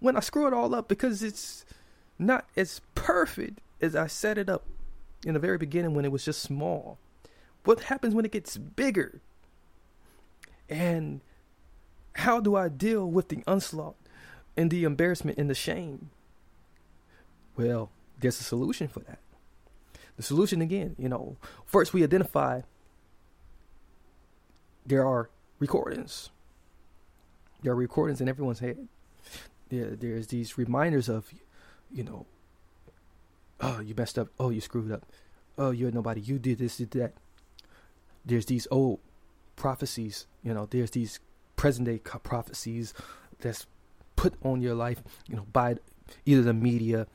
when 0.00 0.16
I 0.16 0.20
screw 0.20 0.46
it 0.46 0.52
all 0.52 0.74
up 0.74 0.88
because 0.88 1.22
it's 1.22 1.64
not 2.18 2.46
as 2.56 2.80
perfect 2.94 3.60
as 3.80 3.96
I 3.96 4.06
set 4.06 4.38
it 4.38 4.48
up 4.48 4.64
in 5.24 5.34
the 5.34 5.40
very 5.40 5.58
beginning 5.58 5.94
when 5.94 6.04
it 6.04 6.12
was 6.12 6.24
just 6.24 6.42
small. 6.42 6.98
What 7.64 7.84
happens 7.84 8.14
when 8.14 8.24
it 8.24 8.32
gets 8.32 8.56
bigger? 8.56 9.20
And 10.68 11.20
how 12.16 12.40
do 12.40 12.54
I 12.54 12.68
deal 12.68 13.10
with 13.10 13.28
the 13.28 13.42
onslaught 13.46 13.96
and 14.56 14.70
the 14.70 14.84
embarrassment 14.84 15.38
and 15.38 15.48
the 15.48 15.54
shame? 15.54 16.10
Well, 17.56 17.90
there's 18.20 18.40
a 18.40 18.44
solution 18.44 18.88
for 18.88 19.00
that. 19.00 19.18
The 20.16 20.22
solution 20.22 20.60
again, 20.60 20.94
you 20.98 21.08
know, 21.08 21.36
first 21.64 21.92
we 21.92 22.04
identify 22.04 22.62
there 24.86 25.06
are 25.06 25.30
recordings. 25.58 26.30
There 27.62 27.72
are 27.72 27.76
recordings 27.76 28.20
in 28.20 28.28
everyone's 28.28 28.60
head 28.60 28.88
there, 29.74 29.96
there's 29.96 30.28
these 30.28 30.58
reminders 30.58 31.08
of, 31.08 31.32
you 31.90 32.04
know, 32.04 32.26
oh, 33.60 33.80
you 33.80 33.94
messed 33.96 34.18
up. 34.18 34.28
Oh, 34.38 34.50
you 34.50 34.60
screwed 34.60 34.92
up. 34.92 35.04
Oh, 35.56 35.70
you're 35.70 35.90
nobody. 35.90 36.20
You 36.20 36.38
did 36.38 36.58
this, 36.58 36.76
did 36.76 36.90
that. 36.92 37.12
There's 38.24 38.46
these 38.46 38.66
old 38.70 39.00
prophecies. 39.56 40.26
You 40.42 40.54
know, 40.54 40.66
there's 40.66 40.90
these 40.90 41.20
present 41.56 41.86
day 41.86 41.98
prophecies 41.98 42.94
that's 43.40 43.66
put 44.16 44.34
on 44.42 44.60
your 44.60 44.74
life. 44.74 45.02
You 45.28 45.36
know, 45.36 45.46
by 45.52 45.76
either 46.26 46.42
the 46.42 46.54
media 46.54 47.06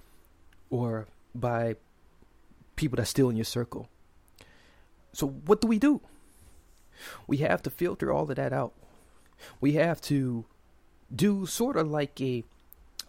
or 0.69 1.07
by 1.35 1.75
people 2.75 2.97
that's 2.97 3.09
still 3.09 3.29
in 3.29 3.35
your 3.35 3.45
circle. 3.45 3.89
So 5.13 5.27
what 5.27 5.61
do 5.61 5.67
we 5.67 5.79
do? 5.79 6.01
We 7.27 7.37
have 7.37 7.61
to 7.63 7.69
filter 7.69 8.11
all 8.11 8.29
of 8.29 8.35
that 8.35 8.53
out. 8.53 8.73
We 9.61 9.73
have 9.73 10.01
to 10.03 10.45
do 11.13 11.45
sort 11.45 11.77
of 11.77 11.89
like 11.89 12.19
a 12.21 12.43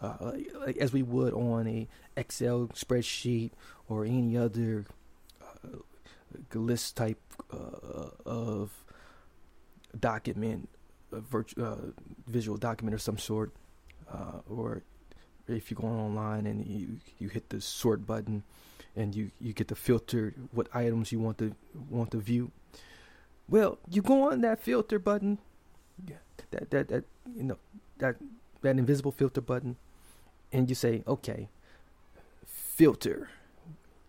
uh, 0.01 0.31
as 0.79 0.91
we 0.91 1.03
would 1.03 1.33
on 1.33 1.67
a 1.67 1.87
Excel 2.15 2.69
spreadsheet 2.73 3.51
or 3.87 4.03
any 4.03 4.35
other 4.35 4.85
uh, 5.41 5.77
list 6.53 6.97
type 6.97 7.21
uh, 7.53 8.09
of 8.25 8.71
document, 9.99 10.69
virtual 11.11 11.65
uh, 11.65 11.75
visual 12.27 12.57
document 12.57 12.95
of 12.95 13.01
some 13.01 13.17
sort, 13.17 13.51
uh, 14.11 14.39
or 14.49 14.81
if 15.47 15.69
you're 15.69 15.79
going 15.79 15.99
online 15.99 16.45
and 16.45 16.65
you 16.65 16.97
you 17.19 17.27
hit 17.27 17.49
the 17.49 17.61
sort 17.61 18.05
button 18.07 18.43
and 18.95 19.15
you 19.15 19.31
you 19.39 19.53
get 19.53 19.67
to 19.67 19.75
filter 19.75 20.33
what 20.51 20.67
items 20.73 21.11
you 21.11 21.19
want 21.19 21.37
to 21.37 21.53
want 21.89 22.11
to 22.11 22.17
view. 22.17 22.51
Well, 23.49 23.79
you 23.89 24.01
go 24.01 24.31
on 24.31 24.41
that 24.41 24.61
filter 24.61 24.99
button, 24.99 25.39
that 26.51 26.69
that 26.71 26.87
that 26.87 27.03
you 27.35 27.43
know 27.43 27.57
that 27.97 28.15
that 28.61 28.77
invisible 28.77 29.11
filter 29.11 29.41
button, 29.41 29.77
and 30.51 30.69
you 30.69 30.75
say, 30.75 31.03
okay, 31.07 31.49
filter. 32.45 33.29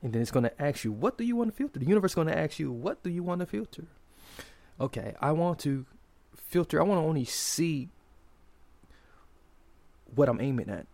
And 0.03 0.13
then 0.13 0.21
it's 0.21 0.33
going 0.33 0.43
to 0.43 0.63
ask 0.63 0.83
you, 0.83 0.91
what 0.91 1.17
do 1.17 1.23
you 1.23 1.37
want 1.37 1.51
to 1.51 1.57
filter? 1.57 1.79
The 1.79 1.87
universe 1.87 2.11
is 2.11 2.15
going 2.17 2.27
to 2.27 2.37
ask 2.37 2.59
you, 2.59 2.73
what 2.73 3.05
do 3.05 3.11
you 3.11 3.23
want 3.23 3.41
to 3.41 3.47
filter? 3.47 3.85
Okay, 4.81 5.15
I 5.21 5.31
want 5.31 5.61
to 5.61 5.87
filter, 6.35 6.81
I 6.81 6.85
want 6.85 7.01
to 7.01 7.07
only 7.07 7.25
see 7.25 7.89
what 10.15 10.29
I'm 10.29 10.41
aiming 10.41 10.71
at. 10.71 10.87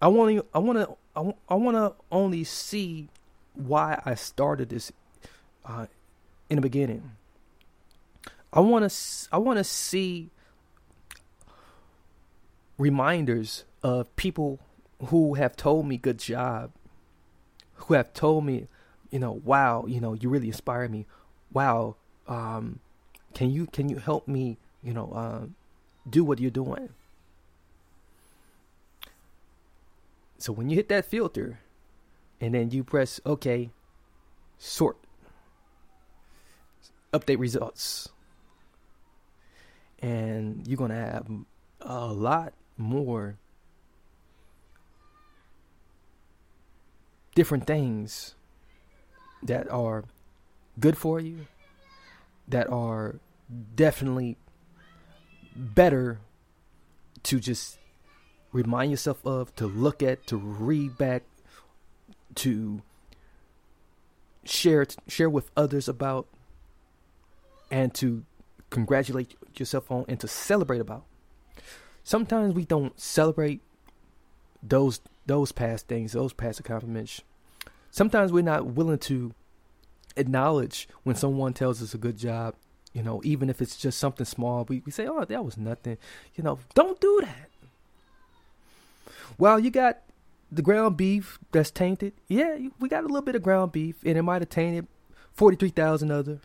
I 0.00 0.08
want 0.08 0.36
to, 0.36 0.46
I 0.54 0.58
want 0.60 0.78
to, 0.78 1.34
I 1.48 1.54
want 1.54 1.76
to 1.76 1.94
only 2.12 2.44
see 2.44 3.08
why 3.54 4.00
I 4.04 4.14
started 4.14 4.68
this 4.68 4.92
uh, 5.66 5.86
in 6.50 6.56
the 6.56 6.62
beginning. 6.62 7.12
I 8.52 8.60
want 8.60 8.90
to, 8.90 9.28
I 9.32 9.38
want 9.38 9.58
to 9.58 9.64
see 9.64 10.30
reminders 12.76 13.64
of 13.82 14.14
people 14.16 14.58
who 15.06 15.34
have 15.34 15.56
told 15.56 15.86
me 15.86 15.96
good 15.96 16.18
job, 16.18 16.72
who 17.74 17.94
have 17.94 18.12
told 18.12 18.44
me, 18.44 18.66
you 19.10 19.18
know, 19.18 19.40
wow, 19.44 19.84
you 19.86 20.00
know, 20.00 20.12
you 20.12 20.28
really 20.28 20.48
inspire 20.48 20.88
me. 20.88 21.06
Wow, 21.52 21.96
um, 22.26 22.80
can 23.34 23.50
you 23.50 23.66
can 23.66 23.88
you 23.88 23.96
help 23.96 24.28
me, 24.28 24.58
you 24.82 24.92
know, 24.92 25.12
uh, 25.12 25.46
do 26.08 26.24
what 26.24 26.40
you're 26.40 26.50
doing? 26.50 26.90
So 30.38 30.52
when 30.52 30.70
you 30.70 30.76
hit 30.76 30.88
that 30.88 31.04
filter, 31.04 31.60
and 32.40 32.54
then 32.54 32.70
you 32.70 32.82
press 32.82 33.20
OK, 33.26 33.70
sort, 34.58 34.96
update 37.12 37.38
results, 37.38 38.08
and 40.00 40.66
you're 40.66 40.76
gonna 40.76 40.94
have 40.94 41.26
a 41.80 42.06
lot 42.06 42.52
more 42.76 43.36
different 47.34 47.66
things 47.66 48.34
that 49.42 49.70
are 49.70 50.04
good 50.78 50.96
for 50.96 51.20
you, 51.20 51.46
that 52.48 52.68
are 52.68 53.16
definitely 53.74 54.36
better 55.54 56.20
to 57.22 57.38
just 57.40 57.78
remind 58.52 58.90
yourself 58.90 59.24
of, 59.24 59.54
to 59.56 59.66
look 59.66 60.02
at, 60.02 60.26
to 60.26 60.36
read 60.36 60.96
back, 60.98 61.22
to 62.34 62.82
share 64.44 64.86
share 65.06 65.30
with 65.30 65.50
others 65.56 65.88
about, 65.88 66.26
and 67.70 67.94
to 67.94 68.24
congratulate 68.70 69.36
yourself 69.56 69.90
on, 69.90 70.04
and 70.08 70.18
to 70.20 70.28
celebrate 70.28 70.80
about 70.80 71.04
sometimes 72.02 72.54
we 72.54 72.64
don't 72.64 72.98
celebrate 72.98 73.60
those 74.62 75.00
those 75.26 75.52
past 75.52 75.86
things, 75.86 76.12
those 76.12 76.32
past 76.32 76.58
accomplishments. 76.60 77.22
Sometimes 77.90 78.32
we're 78.32 78.42
not 78.42 78.66
willing 78.66 78.98
to 78.98 79.32
acknowledge 80.16 80.88
when 81.04 81.14
someone 81.14 81.52
tells 81.52 81.82
us 81.82 81.94
a 81.94 81.98
good 81.98 82.18
job, 82.18 82.54
you 82.92 83.02
know, 83.02 83.20
even 83.24 83.48
if 83.48 83.62
it's 83.62 83.76
just 83.76 83.98
something 83.98 84.26
small. 84.26 84.64
We, 84.68 84.82
we 84.84 84.92
say, 84.92 85.06
oh, 85.06 85.24
that 85.24 85.44
was 85.44 85.56
nothing. 85.56 85.98
You 86.34 86.44
know, 86.44 86.58
don't 86.74 87.00
do 87.00 87.20
that. 87.22 87.48
Well, 89.38 89.60
you 89.60 89.70
got 89.70 90.00
the 90.50 90.62
ground 90.62 90.96
beef 90.96 91.38
that's 91.52 91.70
tainted. 91.70 92.12
Yeah, 92.26 92.58
we 92.80 92.88
got 92.88 93.04
a 93.04 93.06
little 93.06 93.22
bit 93.22 93.36
of 93.36 93.42
ground 93.42 93.72
beef, 93.72 93.96
and 94.04 94.18
it 94.18 94.22
might 94.22 94.42
have 94.42 94.50
tainted 94.50 94.88
43,000 95.32 96.10
others. 96.10 96.40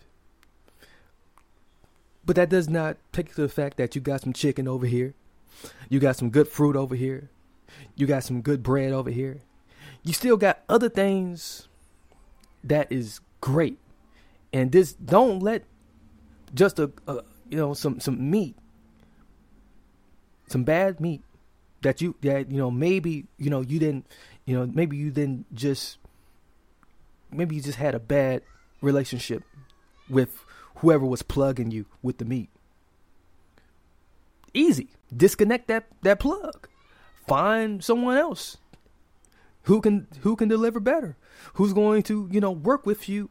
But 2.25 2.35
that 2.37 2.49
does 2.49 2.67
not 2.67 2.97
take 3.11 3.35
to 3.35 3.41
the 3.41 3.49
fact 3.49 3.77
that 3.77 3.95
you 3.95 4.01
got 4.01 4.21
some 4.21 4.33
chicken 4.33 4.67
over 4.67 4.85
here 4.85 5.13
you 5.89 5.99
got 5.99 6.15
some 6.15 6.29
good 6.29 6.47
fruit 6.47 6.75
over 6.75 6.95
here. 6.95 7.29
You 7.95 8.07
got 8.07 8.23
some 8.23 8.41
good 8.41 8.63
bread 8.63 8.91
over 8.91 9.09
here. 9.09 9.41
You 10.03 10.13
still 10.13 10.37
got 10.37 10.61
other 10.69 10.89
things 10.89 11.67
that 12.63 12.91
is 12.91 13.19
great. 13.41 13.79
And 14.53 14.71
this 14.71 14.93
don't 14.93 15.39
let 15.39 15.63
just 16.53 16.79
a, 16.79 16.91
a 17.07 17.21
you 17.49 17.57
know 17.57 17.73
some 17.73 17.99
some 17.99 18.29
meat 18.29 18.55
some 20.47 20.63
bad 20.63 21.01
meat 21.01 21.21
that 21.81 22.01
you 22.01 22.15
that 22.21 22.49
you 22.49 22.57
know 22.57 22.71
maybe 22.71 23.25
you 23.37 23.49
know 23.49 23.61
you 23.61 23.79
didn't 23.79 24.05
you 24.45 24.55
know 24.57 24.65
maybe 24.65 24.95
you 24.95 25.11
didn't 25.11 25.53
just 25.53 25.97
maybe 27.31 27.55
you 27.55 27.61
just 27.61 27.77
had 27.77 27.93
a 27.93 27.99
bad 27.99 28.41
relationship 28.81 29.43
with 30.07 30.45
whoever 30.77 31.05
was 31.05 31.21
plugging 31.21 31.71
you 31.71 31.85
with 32.01 32.17
the 32.17 32.25
meat 32.25 32.49
easy 34.55 34.89
disconnect 35.15 35.67
that 35.67 35.85
that 36.01 36.19
plug. 36.19 36.67
Find 37.27 37.83
someone 37.83 38.17
else 38.17 38.57
who 39.63 39.81
can 39.81 40.07
who 40.21 40.35
can 40.35 40.47
deliver 40.47 40.79
better. 40.79 41.17
Who's 41.55 41.73
going 41.73 42.03
to, 42.03 42.29
you 42.31 42.39
know, 42.39 42.51
work 42.51 42.85
with 42.85 43.07
you, 43.09 43.29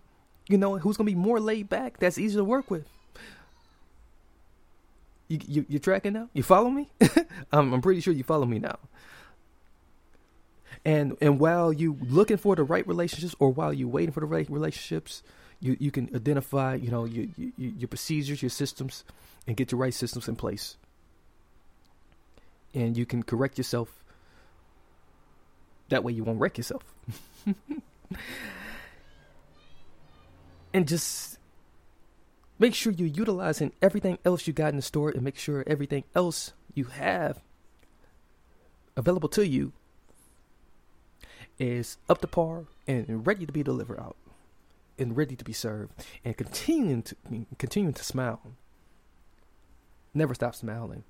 you 0.49 0.59
know, 0.59 0.79
who's 0.79 0.97
going 0.97 1.07
to 1.07 1.13
be 1.13 1.19
more 1.19 1.41
laid 1.41 1.69
back, 1.69 1.99
that's 1.99 2.19
easy 2.19 2.37
to 2.37 2.45
work 2.45 2.71
with. 2.71 2.87
You 5.29 5.39
you 5.47 5.67
you 5.69 5.79
tracking 5.79 6.13
now? 6.13 6.29
You 6.33 6.43
follow 6.43 6.71
me? 6.71 6.91
I'm 7.53 7.73
I'm 7.73 7.83
pretty 7.83 8.01
sure 8.01 8.13
you 8.13 8.25
follow 8.25 8.47
me 8.47 8.59
now. 8.59 8.79
And 10.85 11.17
and 11.21 11.39
while 11.41 11.73
you 11.73 11.99
looking 12.03 12.37
for 12.37 12.55
the 12.57 12.63
right 12.63 12.87
relationships 12.87 13.35
or 13.39 13.51
while 13.51 13.73
you 13.73 13.89
waiting 13.89 14.13
for 14.13 14.21
the 14.21 14.27
right 14.27 14.49
relationships, 14.51 15.23
you 15.61 15.77
you 15.81 15.91
can 15.91 16.11
identify, 16.15 16.75
you 16.75 16.91
know, 16.91 17.05
your 17.05 17.27
your, 17.37 17.53
your 17.57 17.89
procedures, 17.89 18.43
your 18.43 18.51
systems 18.51 19.05
and 19.47 19.57
get 19.57 19.69
the 19.69 19.77
right 19.77 19.95
systems 19.95 20.29
in 20.29 20.37
place 20.37 20.77
and 22.75 22.97
you 22.97 23.07
can 23.07 23.23
correct 23.23 23.57
yourself. 23.57 24.03
That 25.89 26.03
way, 26.03 26.13
you 26.13 26.25
won't 26.25 26.41
wreck 26.41 26.59
yourself. 26.59 26.83
and 30.75 30.89
just 30.89 31.39
make 32.59 32.75
sure 32.75 32.93
you're 32.93 33.07
utilizing 33.07 33.73
everything 33.81 34.19
else 34.25 34.47
you 34.47 34.53
got 34.53 34.71
in 34.71 34.77
the 34.77 34.83
store 34.83 35.11
and 35.11 35.23
make 35.23 35.39
sure 35.39 35.63
everything 35.67 36.05
else 36.15 36.53
you 36.75 36.85
have 36.85 37.41
available 38.97 39.29
to 39.29 39.47
you 39.47 39.73
is 41.59 41.99
up 42.09 42.21
to 42.21 42.27
par 42.27 42.65
and 42.87 43.27
ready 43.27 43.47
to 43.47 43.53
be 43.53 43.63
delivered 43.63 44.01
out 44.01 44.17
and 44.99 45.17
ready 45.17 45.37
to 45.37 45.45
be 45.45 45.53
served 45.53 45.93
and 46.25 46.37
continuing 46.37 47.03
to 47.03 47.17
continuing 47.59 47.95
to 47.95 48.05
smile 48.05 48.41
never 50.15 50.35
stop 50.35 50.55
smiling 50.55 51.05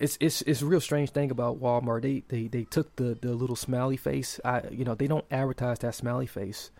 it's 0.00 0.16
it's 0.18 0.40
it's 0.42 0.62
a 0.62 0.66
real 0.66 0.80
strange 0.80 1.10
thing 1.10 1.30
about 1.30 1.60
Walmart. 1.60 2.02
They 2.02 2.24
they 2.26 2.48
they 2.48 2.64
took 2.64 2.96
the 2.96 3.18
the 3.20 3.34
little 3.34 3.54
smiley 3.54 3.98
face. 3.98 4.40
I 4.44 4.62
you 4.70 4.84
know 4.84 4.94
they 4.94 5.06
don't 5.06 5.26
advertise 5.30 5.78
that 5.80 5.94
smiley 5.94 6.26
face. 6.26 6.70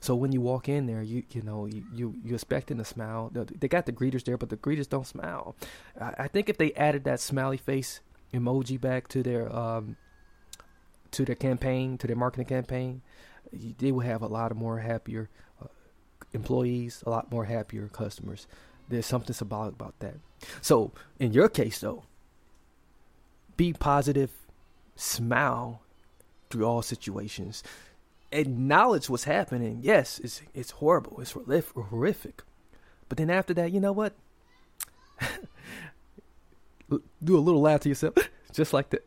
So 0.00 0.14
when 0.14 0.30
you 0.30 0.40
walk 0.40 0.68
in 0.68 0.86
there, 0.86 1.02
you 1.02 1.24
you 1.30 1.42
know 1.42 1.66
you 1.66 1.84
you 1.92 2.14
you 2.24 2.34
expecting 2.34 2.78
a 2.78 2.84
smile. 2.84 3.32
They 3.32 3.66
got 3.66 3.86
the 3.86 3.92
greeters 3.92 4.24
there, 4.24 4.38
but 4.38 4.48
the 4.48 4.56
greeters 4.56 4.88
don't 4.88 5.06
smile. 5.06 5.56
I, 6.00 6.14
I 6.18 6.28
think 6.28 6.48
if 6.48 6.56
they 6.56 6.72
added 6.74 7.02
that 7.04 7.18
smiley 7.18 7.56
face 7.56 8.00
emoji 8.32 8.80
back 8.80 9.08
to 9.08 9.22
their 9.24 9.54
um 9.54 9.96
to 11.10 11.24
their 11.24 11.34
campaign, 11.34 11.98
to 11.98 12.06
their 12.06 12.16
marketing 12.16 12.46
campaign, 12.46 13.02
they 13.52 13.90
would 13.90 14.06
have 14.06 14.22
a 14.22 14.28
lot 14.28 14.52
of 14.52 14.56
more 14.56 14.78
happier 14.78 15.28
employees, 16.32 17.02
a 17.06 17.10
lot 17.10 17.30
more 17.30 17.44
happier 17.44 17.88
customers. 17.88 18.46
There's 18.88 19.06
something 19.06 19.34
symbolic 19.34 19.74
about 19.74 19.98
that. 20.00 20.14
So 20.60 20.92
in 21.18 21.32
your 21.32 21.48
case, 21.48 21.80
though, 21.80 22.04
be 23.56 23.72
positive, 23.72 24.30
smile 24.96 25.82
through 26.50 26.64
all 26.64 26.82
situations. 26.82 27.62
Acknowledge 28.32 29.08
what's 29.08 29.24
happening. 29.24 29.80
Yes, 29.82 30.18
it's 30.22 30.42
it's 30.54 30.70
horrible. 30.72 31.20
It's 31.20 31.32
horrific. 31.32 32.42
But 33.08 33.18
then 33.18 33.30
after 33.30 33.54
that, 33.54 33.72
you 33.72 33.80
know 33.80 33.92
what? 33.92 34.14
Do 36.90 37.36
a 37.36 37.40
little 37.40 37.60
laugh 37.60 37.80
to 37.80 37.88
yourself, 37.88 38.14
just 38.52 38.72
like 38.72 38.90
that. 38.90 39.02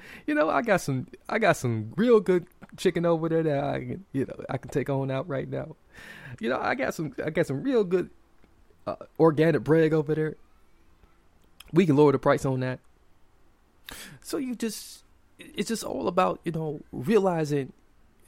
you 0.26 0.34
know, 0.34 0.50
I 0.50 0.62
got 0.62 0.80
some 0.80 1.06
I 1.28 1.38
got 1.38 1.56
some 1.56 1.92
real 1.96 2.20
good 2.20 2.46
chicken 2.76 3.06
over 3.06 3.28
there 3.28 3.42
that 3.42 3.64
I 3.64 3.78
can 3.78 4.04
you 4.12 4.26
know 4.26 4.44
I 4.48 4.58
can 4.58 4.70
take 4.70 4.90
on 4.90 5.10
out 5.10 5.28
right 5.28 5.48
now. 5.48 5.76
You 6.40 6.50
know, 6.50 6.58
I 6.60 6.74
got 6.74 6.94
some 6.94 7.14
I 7.24 7.30
got 7.30 7.46
some 7.46 7.62
real 7.62 7.84
good 7.84 8.10
uh, 8.86 8.96
organic 9.18 9.64
bread 9.64 9.92
over 9.92 10.14
there. 10.14 10.36
We 11.72 11.86
can 11.86 11.96
lower 11.96 12.12
the 12.12 12.18
price 12.18 12.44
on 12.44 12.60
that. 12.60 12.80
So 14.20 14.36
you 14.38 14.54
just 14.54 15.04
it's 15.38 15.68
just 15.68 15.84
all 15.84 16.08
about, 16.08 16.40
you 16.44 16.52
know, 16.52 16.80
realizing 16.92 17.72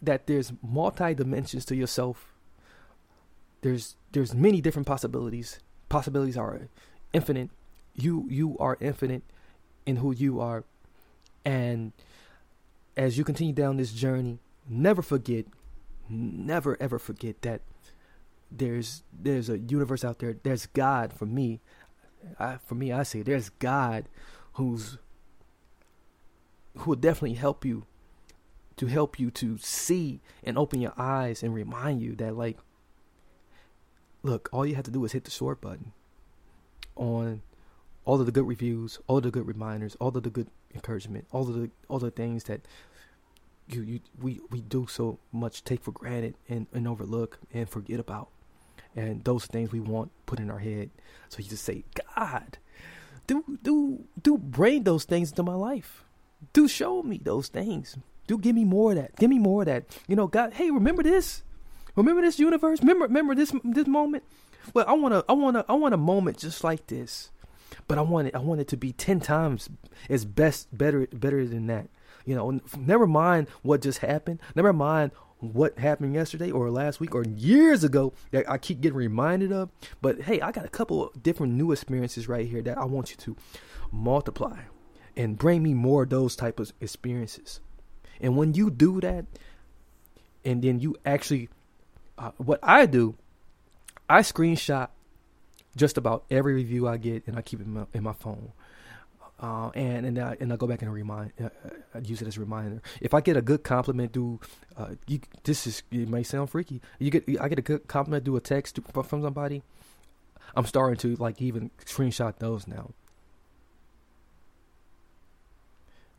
that 0.02 0.26
there's 0.26 0.52
multi 0.62 1.14
dimensions 1.14 1.64
to 1.66 1.76
yourself. 1.76 2.32
There's 3.62 3.96
there's 4.12 4.34
many 4.34 4.60
different 4.60 4.86
possibilities. 4.86 5.58
Possibilities 5.88 6.36
are 6.36 6.68
infinite. 7.12 7.50
You 7.94 8.26
you 8.30 8.56
are 8.58 8.76
infinite 8.80 9.22
in 9.86 9.96
who 9.96 10.12
you 10.12 10.40
are. 10.40 10.64
And 11.44 11.92
as 12.98 13.16
you 13.16 13.22
continue 13.22 13.54
down 13.54 13.76
this 13.76 13.92
journey, 13.92 14.40
never 14.68 15.00
forget, 15.00 15.46
never 16.10 16.76
ever 16.82 16.98
forget 16.98 17.40
that 17.42 17.62
there's 18.50 19.04
there's 19.12 19.48
a 19.48 19.58
universe 19.58 20.04
out 20.04 20.18
there. 20.18 20.36
There's 20.42 20.66
God 20.66 21.12
for 21.12 21.24
me. 21.24 21.60
I, 22.38 22.56
for 22.56 22.74
me, 22.74 22.90
I 22.90 23.04
say 23.04 23.22
there's 23.22 23.50
God 23.50 24.08
who's 24.54 24.98
who 26.76 26.90
will 26.90 26.96
definitely 26.96 27.34
help 27.34 27.64
you 27.64 27.84
to 28.76 28.86
help 28.86 29.18
you 29.18 29.30
to 29.30 29.58
see 29.58 30.20
and 30.42 30.58
open 30.58 30.80
your 30.80 30.92
eyes 30.96 31.42
and 31.42 31.54
remind 31.54 32.02
you 32.02 32.16
that 32.16 32.36
like 32.36 32.58
look 34.22 34.48
all 34.52 34.66
you 34.66 34.74
have 34.74 34.84
to 34.84 34.90
do 34.90 35.04
is 35.04 35.12
hit 35.12 35.24
the 35.24 35.30
short 35.30 35.60
button 35.60 35.92
on 36.96 37.42
all 38.04 38.20
of 38.20 38.26
the 38.26 38.32
good 38.32 38.46
reviews 38.46 38.98
all 39.06 39.18
of 39.18 39.24
the 39.24 39.30
good 39.30 39.46
reminders 39.46 39.96
all 39.96 40.16
of 40.16 40.22
the 40.22 40.30
good 40.30 40.48
encouragement 40.74 41.26
all 41.32 41.44
the 41.44 41.70
all 41.88 41.98
the 41.98 42.10
things 42.10 42.44
that 42.44 42.60
you, 43.68 43.82
you 43.82 44.00
we 44.20 44.40
we 44.50 44.60
do 44.60 44.86
so 44.88 45.18
much 45.32 45.64
take 45.64 45.82
for 45.82 45.92
granted 45.92 46.34
and, 46.48 46.66
and 46.72 46.86
overlook 46.86 47.38
and 47.52 47.68
forget 47.68 48.00
about 48.00 48.28
and 48.96 49.24
those 49.24 49.46
things 49.46 49.72
we 49.72 49.80
want 49.80 50.10
put 50.26 50.40
in 50.40 50.50
our 50.50 50.58
head 50.58 50.90
so 51.28 51.38
you 51.38 51.48
just 51.48 51.64
say 51.64 51.84
god 52.16 52.58
do 53.26 53.44
do 53.62 54.04
do 54.22 54.38
bring 54.38 54.84
those 54.84 55.04
things 55.04 55.30
into 55.30 55.42
my 55.42 55.54
life 55.54 56.04
do 56.52 56.68
show 56.68 57.02
me 57.02 57.20
those 57.22 57.48
things. 57.48 57.96
Do 58.26 58.38
give 58.38 58.54
me 58.54 58.64
more 58.64 58.92
of 58.92 58.98
that. 58.98 59.16
Give 59.16 59.30
me 59.30 59.38
more 59.38 59.62
of 59.62 59.66
that. 59.66 59.84
You 60.06 60.16
know, 60.16 60.26
God, 60.26 60.54
hey, 60.54 60.70
remember 60.70 61.02
this? 61.02 61.42
Remember 61.96 62.22
this 62.22 62.38
universe? 62.38 62.80
Remember 62.80 63.06
remember 63.06 63.34
this 63.34 63.52
this 63.64 63.86
moment? 63.86 64.22
Well, 64.74 64.84
I 64.86 64.92
want 64.92 65.14
to 65.14 65.24
I 65.28 65.32
want 65.32 65.56
to 65.56 65.64
I 65.68 65.72
want 65.74 65.94
a 65.94 65.98
moment 65.98 66.38
just 66.38 66.62
like 66.62 66.86
this. 66.86 67.30
But 67.86 67.98
I 67.98 68.02
want 68.02 68.28
it 68.28 68.34
I 68.34 68.38
want 68.38 68.60
it 68.60 68.68
to 68.68 68.76
be 68.76 68.92
10 68.92 69.20
times 69.20 69.68
as 70.08 70.24
best 70.24 70.76
better 70.76 71.06
better 71.12 71.46
than 71.46 71.66
that. 71.68 71.88
You 72.24 72.34
know, 72.34 72.60
never 72.76 73.06
mind 73.06 73.48
what 73.62 73.80
just 73.80 73.98
happened. 73.98 74.40
Never 74.54 74.72
mind 74.72 75.12
what 75.40 75.78
happened 75.78 76.14
yesterday 76.14 76.50
or 76.50 76.70
last 76.70 77.00
week 77.00 77.14
or 77.14 77.24
years 77.24 77.84
ago 77.84 78.12
that 78.32 78.50
I 78.50 78.58
keep 78.58 78.80
getting 78.80 78.98
reminded 78.98 79.52
of. 79.52 79.70
But 80.02 80.22
hey, 80.22 80.40
I 80.40 80.52
got 80.52 80.64
a 80.64 80.68
couple 80.68 81.08
of 81.08 81.22
different 81.22 81.54
new 81.54 81.72
experiences 81.72 82.28
right 82.28 82.46
here 82.46 82.62
that 82.62 82.76
I 82.76 82.84
want 82.84 83.10
you 83.10 83.16
to 83.16 83.36
multiply 83.92 84.58
and 85.16 85.38
bring 85.38 85.62
me 85.62 85.74
more 85.74 86.02
of 86.02 86.10
those 86.10 86.36
type 86.36 86.60
of 86.60 86.72
experiences. 86.80 87.60
And 88.20 88.36
when 88.36 88.54
you 88.54 88.70
do 88.70 89.00
that, 89.00 89.26
and 90.44 90.62
then 90.62 90.80
you 90.80 90.96
actually, 91.04 91.48
uh, 92.16 92.30
what 92.36 92.60
I 92.62 92.86
do, 92.86 93.16
I 94.08 94.20
screenshot 94.20 94.88
just 95.78 95.96
about 95.96 96.24
every 96.30 96.54
review 96.54 96.88
I 96.88 96.96
get, 96.96 97.26
and 97.26 97.36
I 97.36 97.42
keep 97.42 97.60
it 97.60 97.66
in 97.66 97.74
my, 97.74 97.86
in 97.94 98.02
my 98.02 98.12
phone. 98.12 98.52
Uh, 99.40 99.70
and 99.74 100.04
and 100.04 100.18
I, 100.18 100.36
and 100.40 100.52
I 100.52 100.56
go 100.56 100.66
back 100.66 100.82
and 100.82 100.92
remind, 100.92 101.32
uh, 101.40 101.48
I 101.94 101.98
use 101.98 102.20
it 102.20 102.26
as 102.26 102.36
a 102.36 102.40
reminder. 102.40 102.82
If 103.00 103.14
I 103.14 103.20
get 103.20 103.36
a 103.36 103.42
good 103.42 103.62
compliment, 103.62 104.10
do 104.12 104.40
uh, 104.76 104.96
you? 105.06 105.20
This 105.44 105.66
is 105.66 105.84
it 105.92 106.08
may 106.08 106.24
sound 106.24 106.50
freaky. 106.50 106.82
You 106.98 107.12
get 107.12 107.24
I 107.40 107.48
get 107.48 107.58
a 107.58 107.62
good 107.62 107.86
compliment, 107.86 108.24
do 108.24 108.34
a 108.36 108.40
text 108.40 108.80
from 108.92 109.22
somebody. 109.22 109.62
I'm 110.56 110.66
starting 110.66 110.96
to 110.98 111.14
like 111.22 111.40
even 111.40 111.70
screenshot 111.84 112.38
those 112.38 112.66
now. 112.66 112.90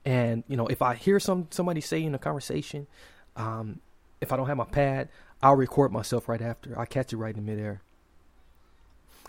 And 0.06 0.46
you 0.48 0.56
know, 0.56 0.68
if 0.68 0.82
I 0.82 0.96
hear 0.96 1.20
some 1.20 1.48
somebody 1.52 1.82
say 1.82 2.02
in 2.02 2.16
a 2.16 2.20
conversation, 2.20 2.88
um, 3.36 3.82
if 4.22 4.32
I 4.32 4.38
don't 4.38 4.48
have 4.48 4.56
my 4.56 4.64
pad, 4.64 5.10
I'll 5.42 5.58
record 5.58 5.92
myself 5.92 6.30
right 6.30 6.42
after. 6.42 6.80
I 6.80 6.86
catch 6.86 7.12
it 7.12 7.18
right 7.18 7.36
in 7.36 7.46
the 7.46 7.52
midair. 7.52 7.82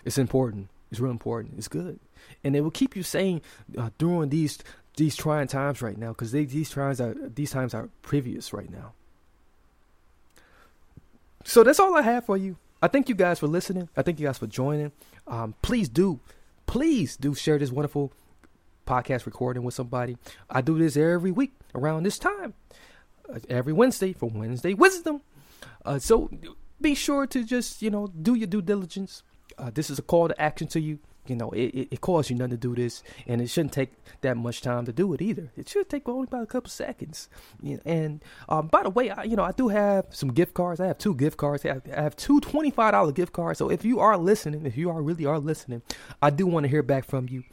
It's 0.05 0.17
important. 0.17 0.69
It's 0.91 0.99
real 0.99 1.11
important. 1.11 1.55
It's 1.57 1.67
good, 1.67 1.99
and 2.43 2.55
it 2.55 2.61
will 2.61 2.71
keep 2.71 2.95
you 2.95 3.03
sane 3.03 3.41
uh, 3.77 3.91
during 3.97 4.29
these 4.29 4.59
these 4.97 5.15
trying 5.15 5.47
times 5.47 5.81
right 5.81 5.97
now 5.97 6.09
because 6.09 6.31
these 6.31 6.69
times 6.69 6.99
are 6.99 7.15
these 7.33 7.51
times 7.51 7.73
are 7.73 7.89
previous 8.01 8.51
right 8.51 8.69
now. 8.69 8.93
So 11.43 11.63
that's 11.63 11.79
all 11.79 11.95
I 11.95 12.01
have 12.01 12.25
for 12.25 12.37
you. 12.37 12.57
I 12.81 12.87
thank 12.87 13.09
you 13.09 13.15
guys 13.15 13.39
for 13.39 13.47
listening. 13.47 13.89
I 13.95 14.01
thank 14.01 14.19
you 14.19 14.27
guys 14.27 14.37
for 14.37 14.47
joining. 14.47 14.91
Um, 15.27 15.55
please 15.61 15.87
do, 15.87 16.19
please 16.65 17.15
do 17.15 17.35
share 17.35 17.57
this 17.57 17.71
wonderful 17.71 18.11
podcast 18.87 19.25
recording 19.25 19.63
with 19.63 19.73
somebody. 19.73 20.17
I 20.49 20.61
do 20.61 20.77
this 20.77 20.97
every 20.97 21.31
week 21.31 21.53
around 21.75 22.03
this 22.03 22.17
time, 22.17 22.53
uh, 23.31 23.39
every 23.49 23.73
Wednesday 23.73 24.13
for 24.13 24.29
Wednesday 24.29 24.73
Wisdom. 24.73 25.21
Uh, 25.85 25.99
so 25.99 26.29
be 26.79 26.95
sure 26.95 27.27
to 27.27 27.43
just, 27.43 27.81
you 27.81 27.89
know, 27.89 28.07
do 28.07 28.33
your 28.33 28.47
due 28.47 28.61
diligence. 28.61 29.23
Uh, 29.61 29.69
this 29.73 29.89
is 29.89 29.99
a 29.99 30.01
call 30.01 30.27
to 30.27 30.41
action 30.41 30.67
to 30.67 30.79
you. 30.79 30.99
You 31.27 31.35
know, 31.35 31.51
it, 31.51 31.65
it, 31.65 31.87
it, 31.91 32.01
costs 32.01 32.31
you 32.31 32.35
nothing 32.35 32.51
to 32.51 32.57
do 32.57 32.73
this, 32.73 33.03
and 33.27 33.41
it 33.41 33.47
shouldn't 33.47 33.73
take 33.73 33.91
that 34.21 34.35
much 34.35 34.61
time 34.63 34.85
to 34.85 34.91
do 34.91 35.13
it 35.13 35.21
either. 35.21 35.51
It 35.55 35.69
should 35.69 35.87
take 35.87 36.09
only 36.09 36.23
about 36.23 36.41
a 36.41 36.47
couple 36.47 36.71
seconds. 36.71 37.29
And 37.85 38.23
um, 38.49 38.67
by 38.67 38.81
the 38.81 38.89
way, 38.89 39.11
I, 39.11 39.23
you 39.23 39.35
know, 39.35 39.43
I 39.43 39.51
do 39.51 39.67
have 39.67 40.07
some 40.09 40.33
gift 40.33 40.55
cards. 40.55 40.79
I 40.79 40.87
have 40.87 40.97
two 40.97 41.13
gift 41.13 41.37
cards. 41.37 41.63
I 41.63 41.75
have, 41.75 41.83
I 41.95 42.01
have 42.01 42.15
two 42.15 42.41
$25 42.41 43.13
gift 43.13 43.33
cards. 43.33 43.59
So 43.59 43.69
if 43.69 43.85
you 43.85 43.99
are 43.99 44.17
listening, 44.17 44.65
if 44.65 44.75
you 44.75 44.89
are 44.89 44.99
really 44.99 45.27
are 45.27 45.37
listening, 45.37 45.83
I 46.23 46.31
do 46.31 46.47
want 46.47 46.63
to 46.63 46.67
hear 46.67 46.81
back 46.81 47.05
from 47.05 47.29
you 47.29 47.43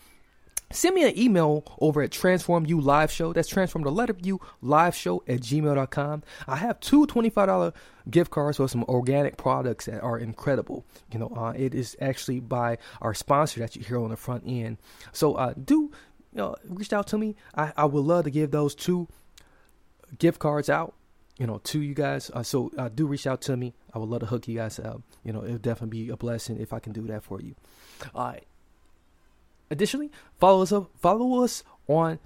send 0.71 0.95
me 0.95 1.05
an 1.05 1.19
email 1.19 1.65
over 1.81 2.03
at 2.03 2.11
transform 2.11 2.67
U 2.67 2.81
live 2.81 3.11
show. 3.11 3.33
That's 3.33 3.49
transform 3.49 3.85
the 3.85 3.91
letter 3.91 4.15
u 4.23 4.41
live 4.61 4.95
show 4.95 5.23
at 5.27 5.41
gmail.com 5.41 6.23
i 6.47 6.57
have 6.57 6.81
two 6.81 7.07
$25 7.07 7.73
gift 8.11 8.31
cards 8.31 8.57
for 8.57 8.69
some 8.69 8.85
organic 8.85 9.37
products 9.37 9.87
that 9.87 10.01
are 10.03 10.19
incredible. 10.19 10.85
You 11.13 11.19
know 11.19 11.33
uh, 11.37 11.53
it 11.57 11.75
is 11.75 11.97
actually 12.01 12.41
by 12.41 12.79
our 13.01 13.15
sponsor 13.15 13.61
that 13.61 13.77
you 13.77 13.83
hear 13.83 13.99
on 13.99 14.11
the 14.11 14.17
front 14.17 14.45
end. 14.47 14.79
So 15.13 15.35
uh, 15.35 15.55
do 15.63 15.91
you 16.33 16.39
know 16.39 16.57
reach 16.65 16.93
out 16.93 17.07
to 17.09 17.19
me. 17.19 17.37
I, 17.55 17.73
I 17.77 17.85
would 17.85 18.05
love 18.05 18.25
to 18.25 18.31
give 18.31 18.51
those 18.51 18.75
two 18.75 19.09
gift 20.19 20.39
cards 20.39 20.69
out 20.71 20.95
you 21.39 21.47
know 21.47 21.59
to 21.65 21.81
you 21.81 21.95
guys. 21.95 22.31
Uh, 22.33 22.43
so 22.43 22.71
uh, 22.79 22.89
do 22.89 23.07
reach 23.07 23.27
out 23.27 23.41
to 23.43 23.57
me. 23.57 23.75
I 23.93 23.99
would 23.99 24.09
love 24.09 24.21
to 24.21 24.27
hook 24.27 24.49
you 24.49 24.57
guys 24.57 24.79
up. 24.79 25.03
You 25.25 25.33
know 25.33 25.43
it 25.43 25.53
would 25.53 25.63
definitely 25.63 26.05
be 26.05 26.11
a 26.11 26.17
blessing 26.17 26.59
if 26.59 26.73
i 26.73 26.79
can 26.79 26.93
do 26.93 27.07
that 27.09 27.23
for 27.23 27.41
you. 27.41 27.55
All 28.15 28.27
right 28.27 28.45
Additionally, 29.71 30.11
follow 30.39 30.63
us 30.63 30.73
up, 30.73 30.91
follow 30.99 31.43
us 31.43 31.63
on 31.87 32.19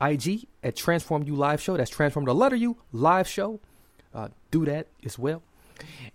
IG 0.00 0.46
at 0.62 0.76
Transform 0.76 1.22
U 1.24 1.34
Live 1.34 1.60
Show. 1.60 1.76
That's 1.76 1.90
Transform 1.90 2.24
the 2.24 2.34
letter 2.34 2.56
U 2.56 2.76
Live 2.92 3.28
Show. 3.28 3.60
Uh, 4.14 4.28
do 4.50 4.64
that 4.64 4.88
as 5.04 5.18
well. 5.18 5.42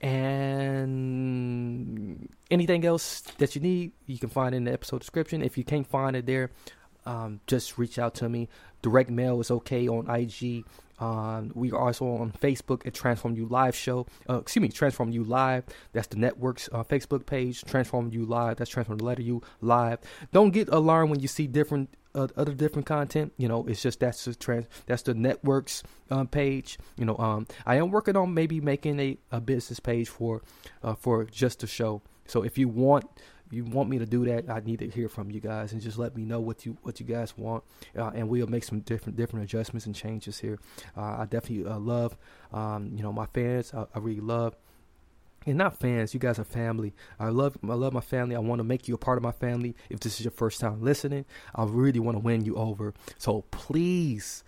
And 0.02 2.30
anything 2.52 2.86
else 2.86 3.22
that 3.38 3.56
you 3.56 3.62
need, 3.62 3.92
you 4.06 4.18
can 4.18 4.30
find 4.30 4.54
in 4.54 4.66
the 4.66 4.74
episode 4.74 5.00
description. 5.00 5.42
If 5.42 5.58
you 5.58 5.64
can't 5.64 5.88
find 5.88 6.16
it 6.16 6.26
there, 6.26 6.52
um, 7.06 7.40
just 7.48 7.78
reach 7.78 8.00
out 8.00 8.16
to 8.16 8.30
me. 8.30 8.50
Direct 8.82 9.10
mail 9.10 9.40
is 9.40 9.52
okay 9.52 9.88
on 9.88 10.10
IG. 10.10 10.66
Um, 11.00 11.52
we 11.54 11.72
are 11.72 11.80
also 11.80 12.06
on 12.06 12.32
Facebook 12.32 12.86
at 12.86 12.94
Transform 12.94 13.36
U 13.36 13.48
Live 13.48 13.76
Show. 13.76 14.08
Uh, 14.30 14.40
excuse 14.40 14.62
me, 14.62 14.70
Transform 14.70 15.12
U 15.12 15.24
Live. 15.24 15.66
That's 15.94 16.08
the 16.08 16.18
network's 16.18 16.70
uh, 16.72 16.84
Facebook 16.84 17.26
page. 17.26 17.64
Transform 17.64 18.12
U 18.12 18.26
Live. 18.26 18.58
That's 18.58 18.70
Transform 18.70 18.98
the 18.98 19.06
letter 19.06 19.22
U 19.22 19.42
Live. 19.62 20.00
Don't 20.32 20.52
get 20.52 20.70
alarmed 20.70 21.12
when 21.12 21.20
you 21.20 21.28
see 21.28 21.48
different 21.48 21.90
uh, 22.16 22.28
other 22.38 22.54
different 22.54 22.86
content. 22.86 23.34
You 23.38 23.48
know, 23.48 23.66
it's 23.68 23.82
just 23.82 24.00
that's 24.00 24.26
the 24.26 24.34
trans 24.36 24.66
that's 24.86 25.04
the 25.04 25.14
network's 25.14 25.84
um, 26.10 26.28
page. 26.28 26.80
You 26.98 27.06
know, 27.06 27.18
um, 27.18 27.48
I 27.66 27.76
am 27.76 27.92
working 27.92 28.16
on 28.16 28.34
maybe 28.34 28.62
making 28.62 29.00
a, 29.00 29.18
a 29.32 29.42
business 29.42 29.80
page 29.80 30.10
for 30.10 30.42
uh, 30.84 30.96
for 30.96 31.26
just 31.26 31.60
the 31.60 31.68
show. 31.68 32.02
So 32.26 32.42
if 32.44 32.58
you 32.58 32.68
want 32.68 33.06
you 33.52 33.64
want 33.64 33.90
me 33.90 34.00
to 34.00 34.06
do 34.06 34.26
that, 34.26 34.50
I 34.50 34.60
need 34.60 34.80
to 34.80 34.90
hear 34.90 35.10
from 35.10 35.32
you 35.32 35.40
guys 35.40 35.72
and 35.72 35.82
just 35.82 35.98
let 35.98 36.16
me 36.16 36.24
know 36.24 36.40
what 36.40 36.66
you 36.66 36.78
what 36.82 37.00
you 37.00 37.06
guys 37.06 37.38
want, 37.38 37.64
uh, 37.98 38.12
and 38.16 38.30
we'll 38.30 38.48
make 38.48 38.64
some 38.64 38.80
different 38.82 39.18
different 39.18 39.46
adjustments 39.46 39.86
and 39.86 39.96
changes 39.96 40.40
here. 40.40 40.60
Uh, 40.98 41.18
I 41.20 41.28
definitely 41.30 41.70
uh, 41.70 41.78
love, 41.78 42.18
um, 42.54 42.92
you 42.96 43.04
know, 43.04 43.14
my 43.14 43.28
fans. 43.28 43.74
I, 43.74 43.86
I, 43.94 44.00
really 44.00 44.22
love 44.22 44.56
and 45.46 45.58
not 45.58 45.80
fans. 45.80 46.14
You 46.14 46.20
guys 46.20 46.40
are 46.40 46.44
family. 46.44 46.94
I 47.20 47.30
love 47.30 47.58
I 47.64 47.74
love 47.74 47.94
my 47.94 48.02
family. 48.02 48.36
I 48.36 48.40
want 48.40 48.60
to 48.60 48.64
make 48.64 48.88
you 48.88 48.96
a 48.96 48.98
part 48.98 49.18
of 49.18 49.24
my 49.24 49.32
family. 49.32 49.76
If 49.90 50.00
this 50.00 50.20
is 50.20 50.26
your 50.26 50.32
first 50.32 50.60
time 50.60 50.82
listening, 50.82 51.26
I 51.54 51.66
really 51.66 52.00
want 52.00 52.16
to 52.16 52.20
win 52.20 52.46
you 52.46 52.56
over. 52.56 52.94
So 53.18 53.44
please, 53.52 54.44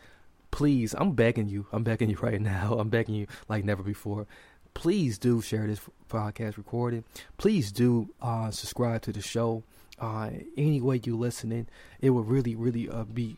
please, 0.51 0.95
I'm 0.97 1.13
begging 1.13 1.47
you. 1.47 1.67
I'm 1.71 1.83
begging 1.83 2.09
you 2.09 2.17
right 2.17 2.41
now. 2.55 2.77
I'm 2.79 2.89
begging 2.89 3.15
you 3.15 3.27
like 3.47 3.63
never 3.63 3.83
before. 3.83 4.27
Please 4.77 5.17
do 5.17 5.41
share 5.41 5.65
this 5.65 5.81
podcast 6.07 6.55
recording. 6.55 7.03
Please 7.37 7.71
do 7.71 8.09
uh, 8.21 8.51
subscribe 8.51 9.01
to 9.01 9.11
the 9.11 9.23
show. 9.23 9.63
Uh, 9.99 10.29
any 10.55 10.79
way 10.79 11.01
you 11.03 11.17
listening, 11.17 11.65
it 11.99 12.11
would 12.11 12.27
really, 12.27 12.55
really 12.55 12.87
uh, 12.87 13.03
be. 13.05 13.35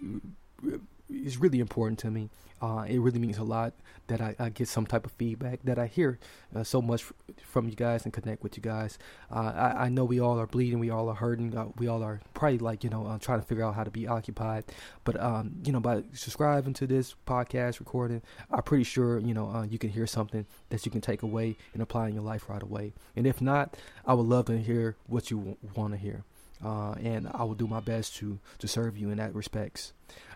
It's 1.10 1.38
really 1.38 1.60
important 1.60 2.00
to 2.00 2.12
me. 2.12 2.30
Uh, 2.62 2.86
it 2.88 3.00
really 3.00 3.19
means 3.19 3.38
a 3.38 3.43
lot 3.43 3.74
that 4.08 4.19
I, 4.19 4.36
I, 4.38 4.50
get 4.50 4.67
some 4.67 4.86
type 4.86 5.06
of 5.06 5.13
feedback 5.13 5.60
that 5.63 5.80
I 5.80 5.88
hear 5.88 6.19
uh, 6.54 6.63
so 6.63 6.82
much 6.82 7.06
from 7.41 7.69
you 7.69 7.76
guys 7.76 8.04
and 8.04 8.12
connect 8.12 8.43
with 8.43 8.58
you 8.58 8.63
guys. 8.63 9.00
Uh, 9.32 9.54
I, 9.56 9.86
I, 9.86 9.89
know 9.89 10.04
we 10.04 10.19
all 10.19 10.38
are 10.39 10.48
bleeding, 10.48 10.80
we 10.80 10.89
all 10.89 11.08
are 11.08 11.15
hurting, 11.15 11.56
uh, 11.56 11.67
we 11.78 11.88
all 11.88 12.04
are 12.04 12.19
probably 12.34 12.58
like 12.58 12.84
you 12.84 12.89
know 12.89 13.06
uh, 13.06 13.17
trying 13.17 13.39
to 13.39 13.45
figure 13.45 13.63
out 13.63 13.76
how 13.76 13.86
to 13.86 13.91
be 13.91 14.08
occupied. 14.08 14.65
But 15.06 15.22
um, 15.22 15.54
you 15.63 15.72
know, 15.72 15.80
by 15.80 16.04
subscribing 16.13 16.74
to 16.74 16.88
this 16.88 17.15
podcast 17.26 17.80
recording, 17.80 18.22
I'm 18.52 18.63
pretty 18.63 18.84
sure 18.84 19.19
you 19.19 19.34
know 19.34 19.50
uh, 19.50 19.63
you 19.63 19.80
can 19.80 19.91
hear 19.91 20.08
something 20.08 20.45
that 20.69 20.86
you 20.86 20.91
can 20.91 21.02
take 21.02 21.24
away 21.24 21.56
and 21.74 21.82
apply 21.82 22.10
in 22.10 22.15
your 22.15 22.24
life 22.24 22.50
right 22.50 22.63
away. 22.63 22.93
And 23.15 23.26
if 23.26 23.41
not, 23.41 23.78
I 24.06 24.15
would 24.15 24.28
love 24.28 24.45
to 24.45 24.58
hear 24.58 24.98
what 25.08 25.32
you 25.32 25.38
w- 25.38 25.58
want 25.76 25.93
to 25.93 25.98
hear. 25.98 26.26
And 26.62 27.30
I 27.34 27.43
will 27.43 27.56
do 27.56 27.67
my 27.67 27.80
best 27.80 28.15
to 28.17 28.39
to 28.60 28.67
serve 28.67 28.98
you 28.98 29.10
in 29.10 29.17
that 29.17 29.34
respects. 29.34 29.93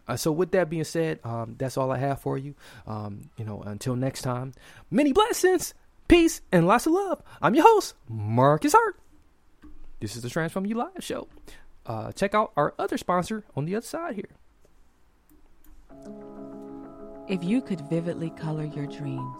Uh, 0.07 0.17
so 0.17 0.31
with 0.31 0.51
that 0.51 0.69
being 0.69 0.83
said, 0.83 1.19
um, 1.23 1.55
that's 1.57 1.77
all 1.77 1.91
I 1.91 1.97
have 1.97 2.19
for 2.19 2.37
you. 2.37 2.55
Um, 2.85 3.29
you 3.37 3.45
know, 3.45 3.61
until 3.61 3.95
next 3.95 4.21
time, 4.21 4.53
many 4.91 5.13
blessings, 5.13 5.73
peace, 6.07 6.41
and 6.51 6.67
lots 6.67 6.85
of 6.85 6.93
love. 6.93 7.21
I'm 7.41 7.55
your 7.55 7.65
host, 7.65 7.95
Marcus 8.09 8.73
Hart. 8.73 8.99
This 9.99 10.15
is 10.15 10.21
the 10.21 10.29
Transform 10.29 10.65
U 10.65 10.75
Live 10.75 11.01
show. 11.03 11.27
Uh, 11.85 12.11
check 12.11 12.35
out 12.35 12.51
our 12.57 12.73
other 12.77 12.97
sponsor 12.97 13.45
on 13.55 13.65
the 13.65 13.75
other 13.75 13.85
side 13.85 14.15
here. 14.15 14.29
If 17.29 17.43
you 17.43 17.61
could 17.61 17.79
vividly 17.89 18.29
color 18.31 18.65
your 18.65 18.87
dreams, 18.87 19.39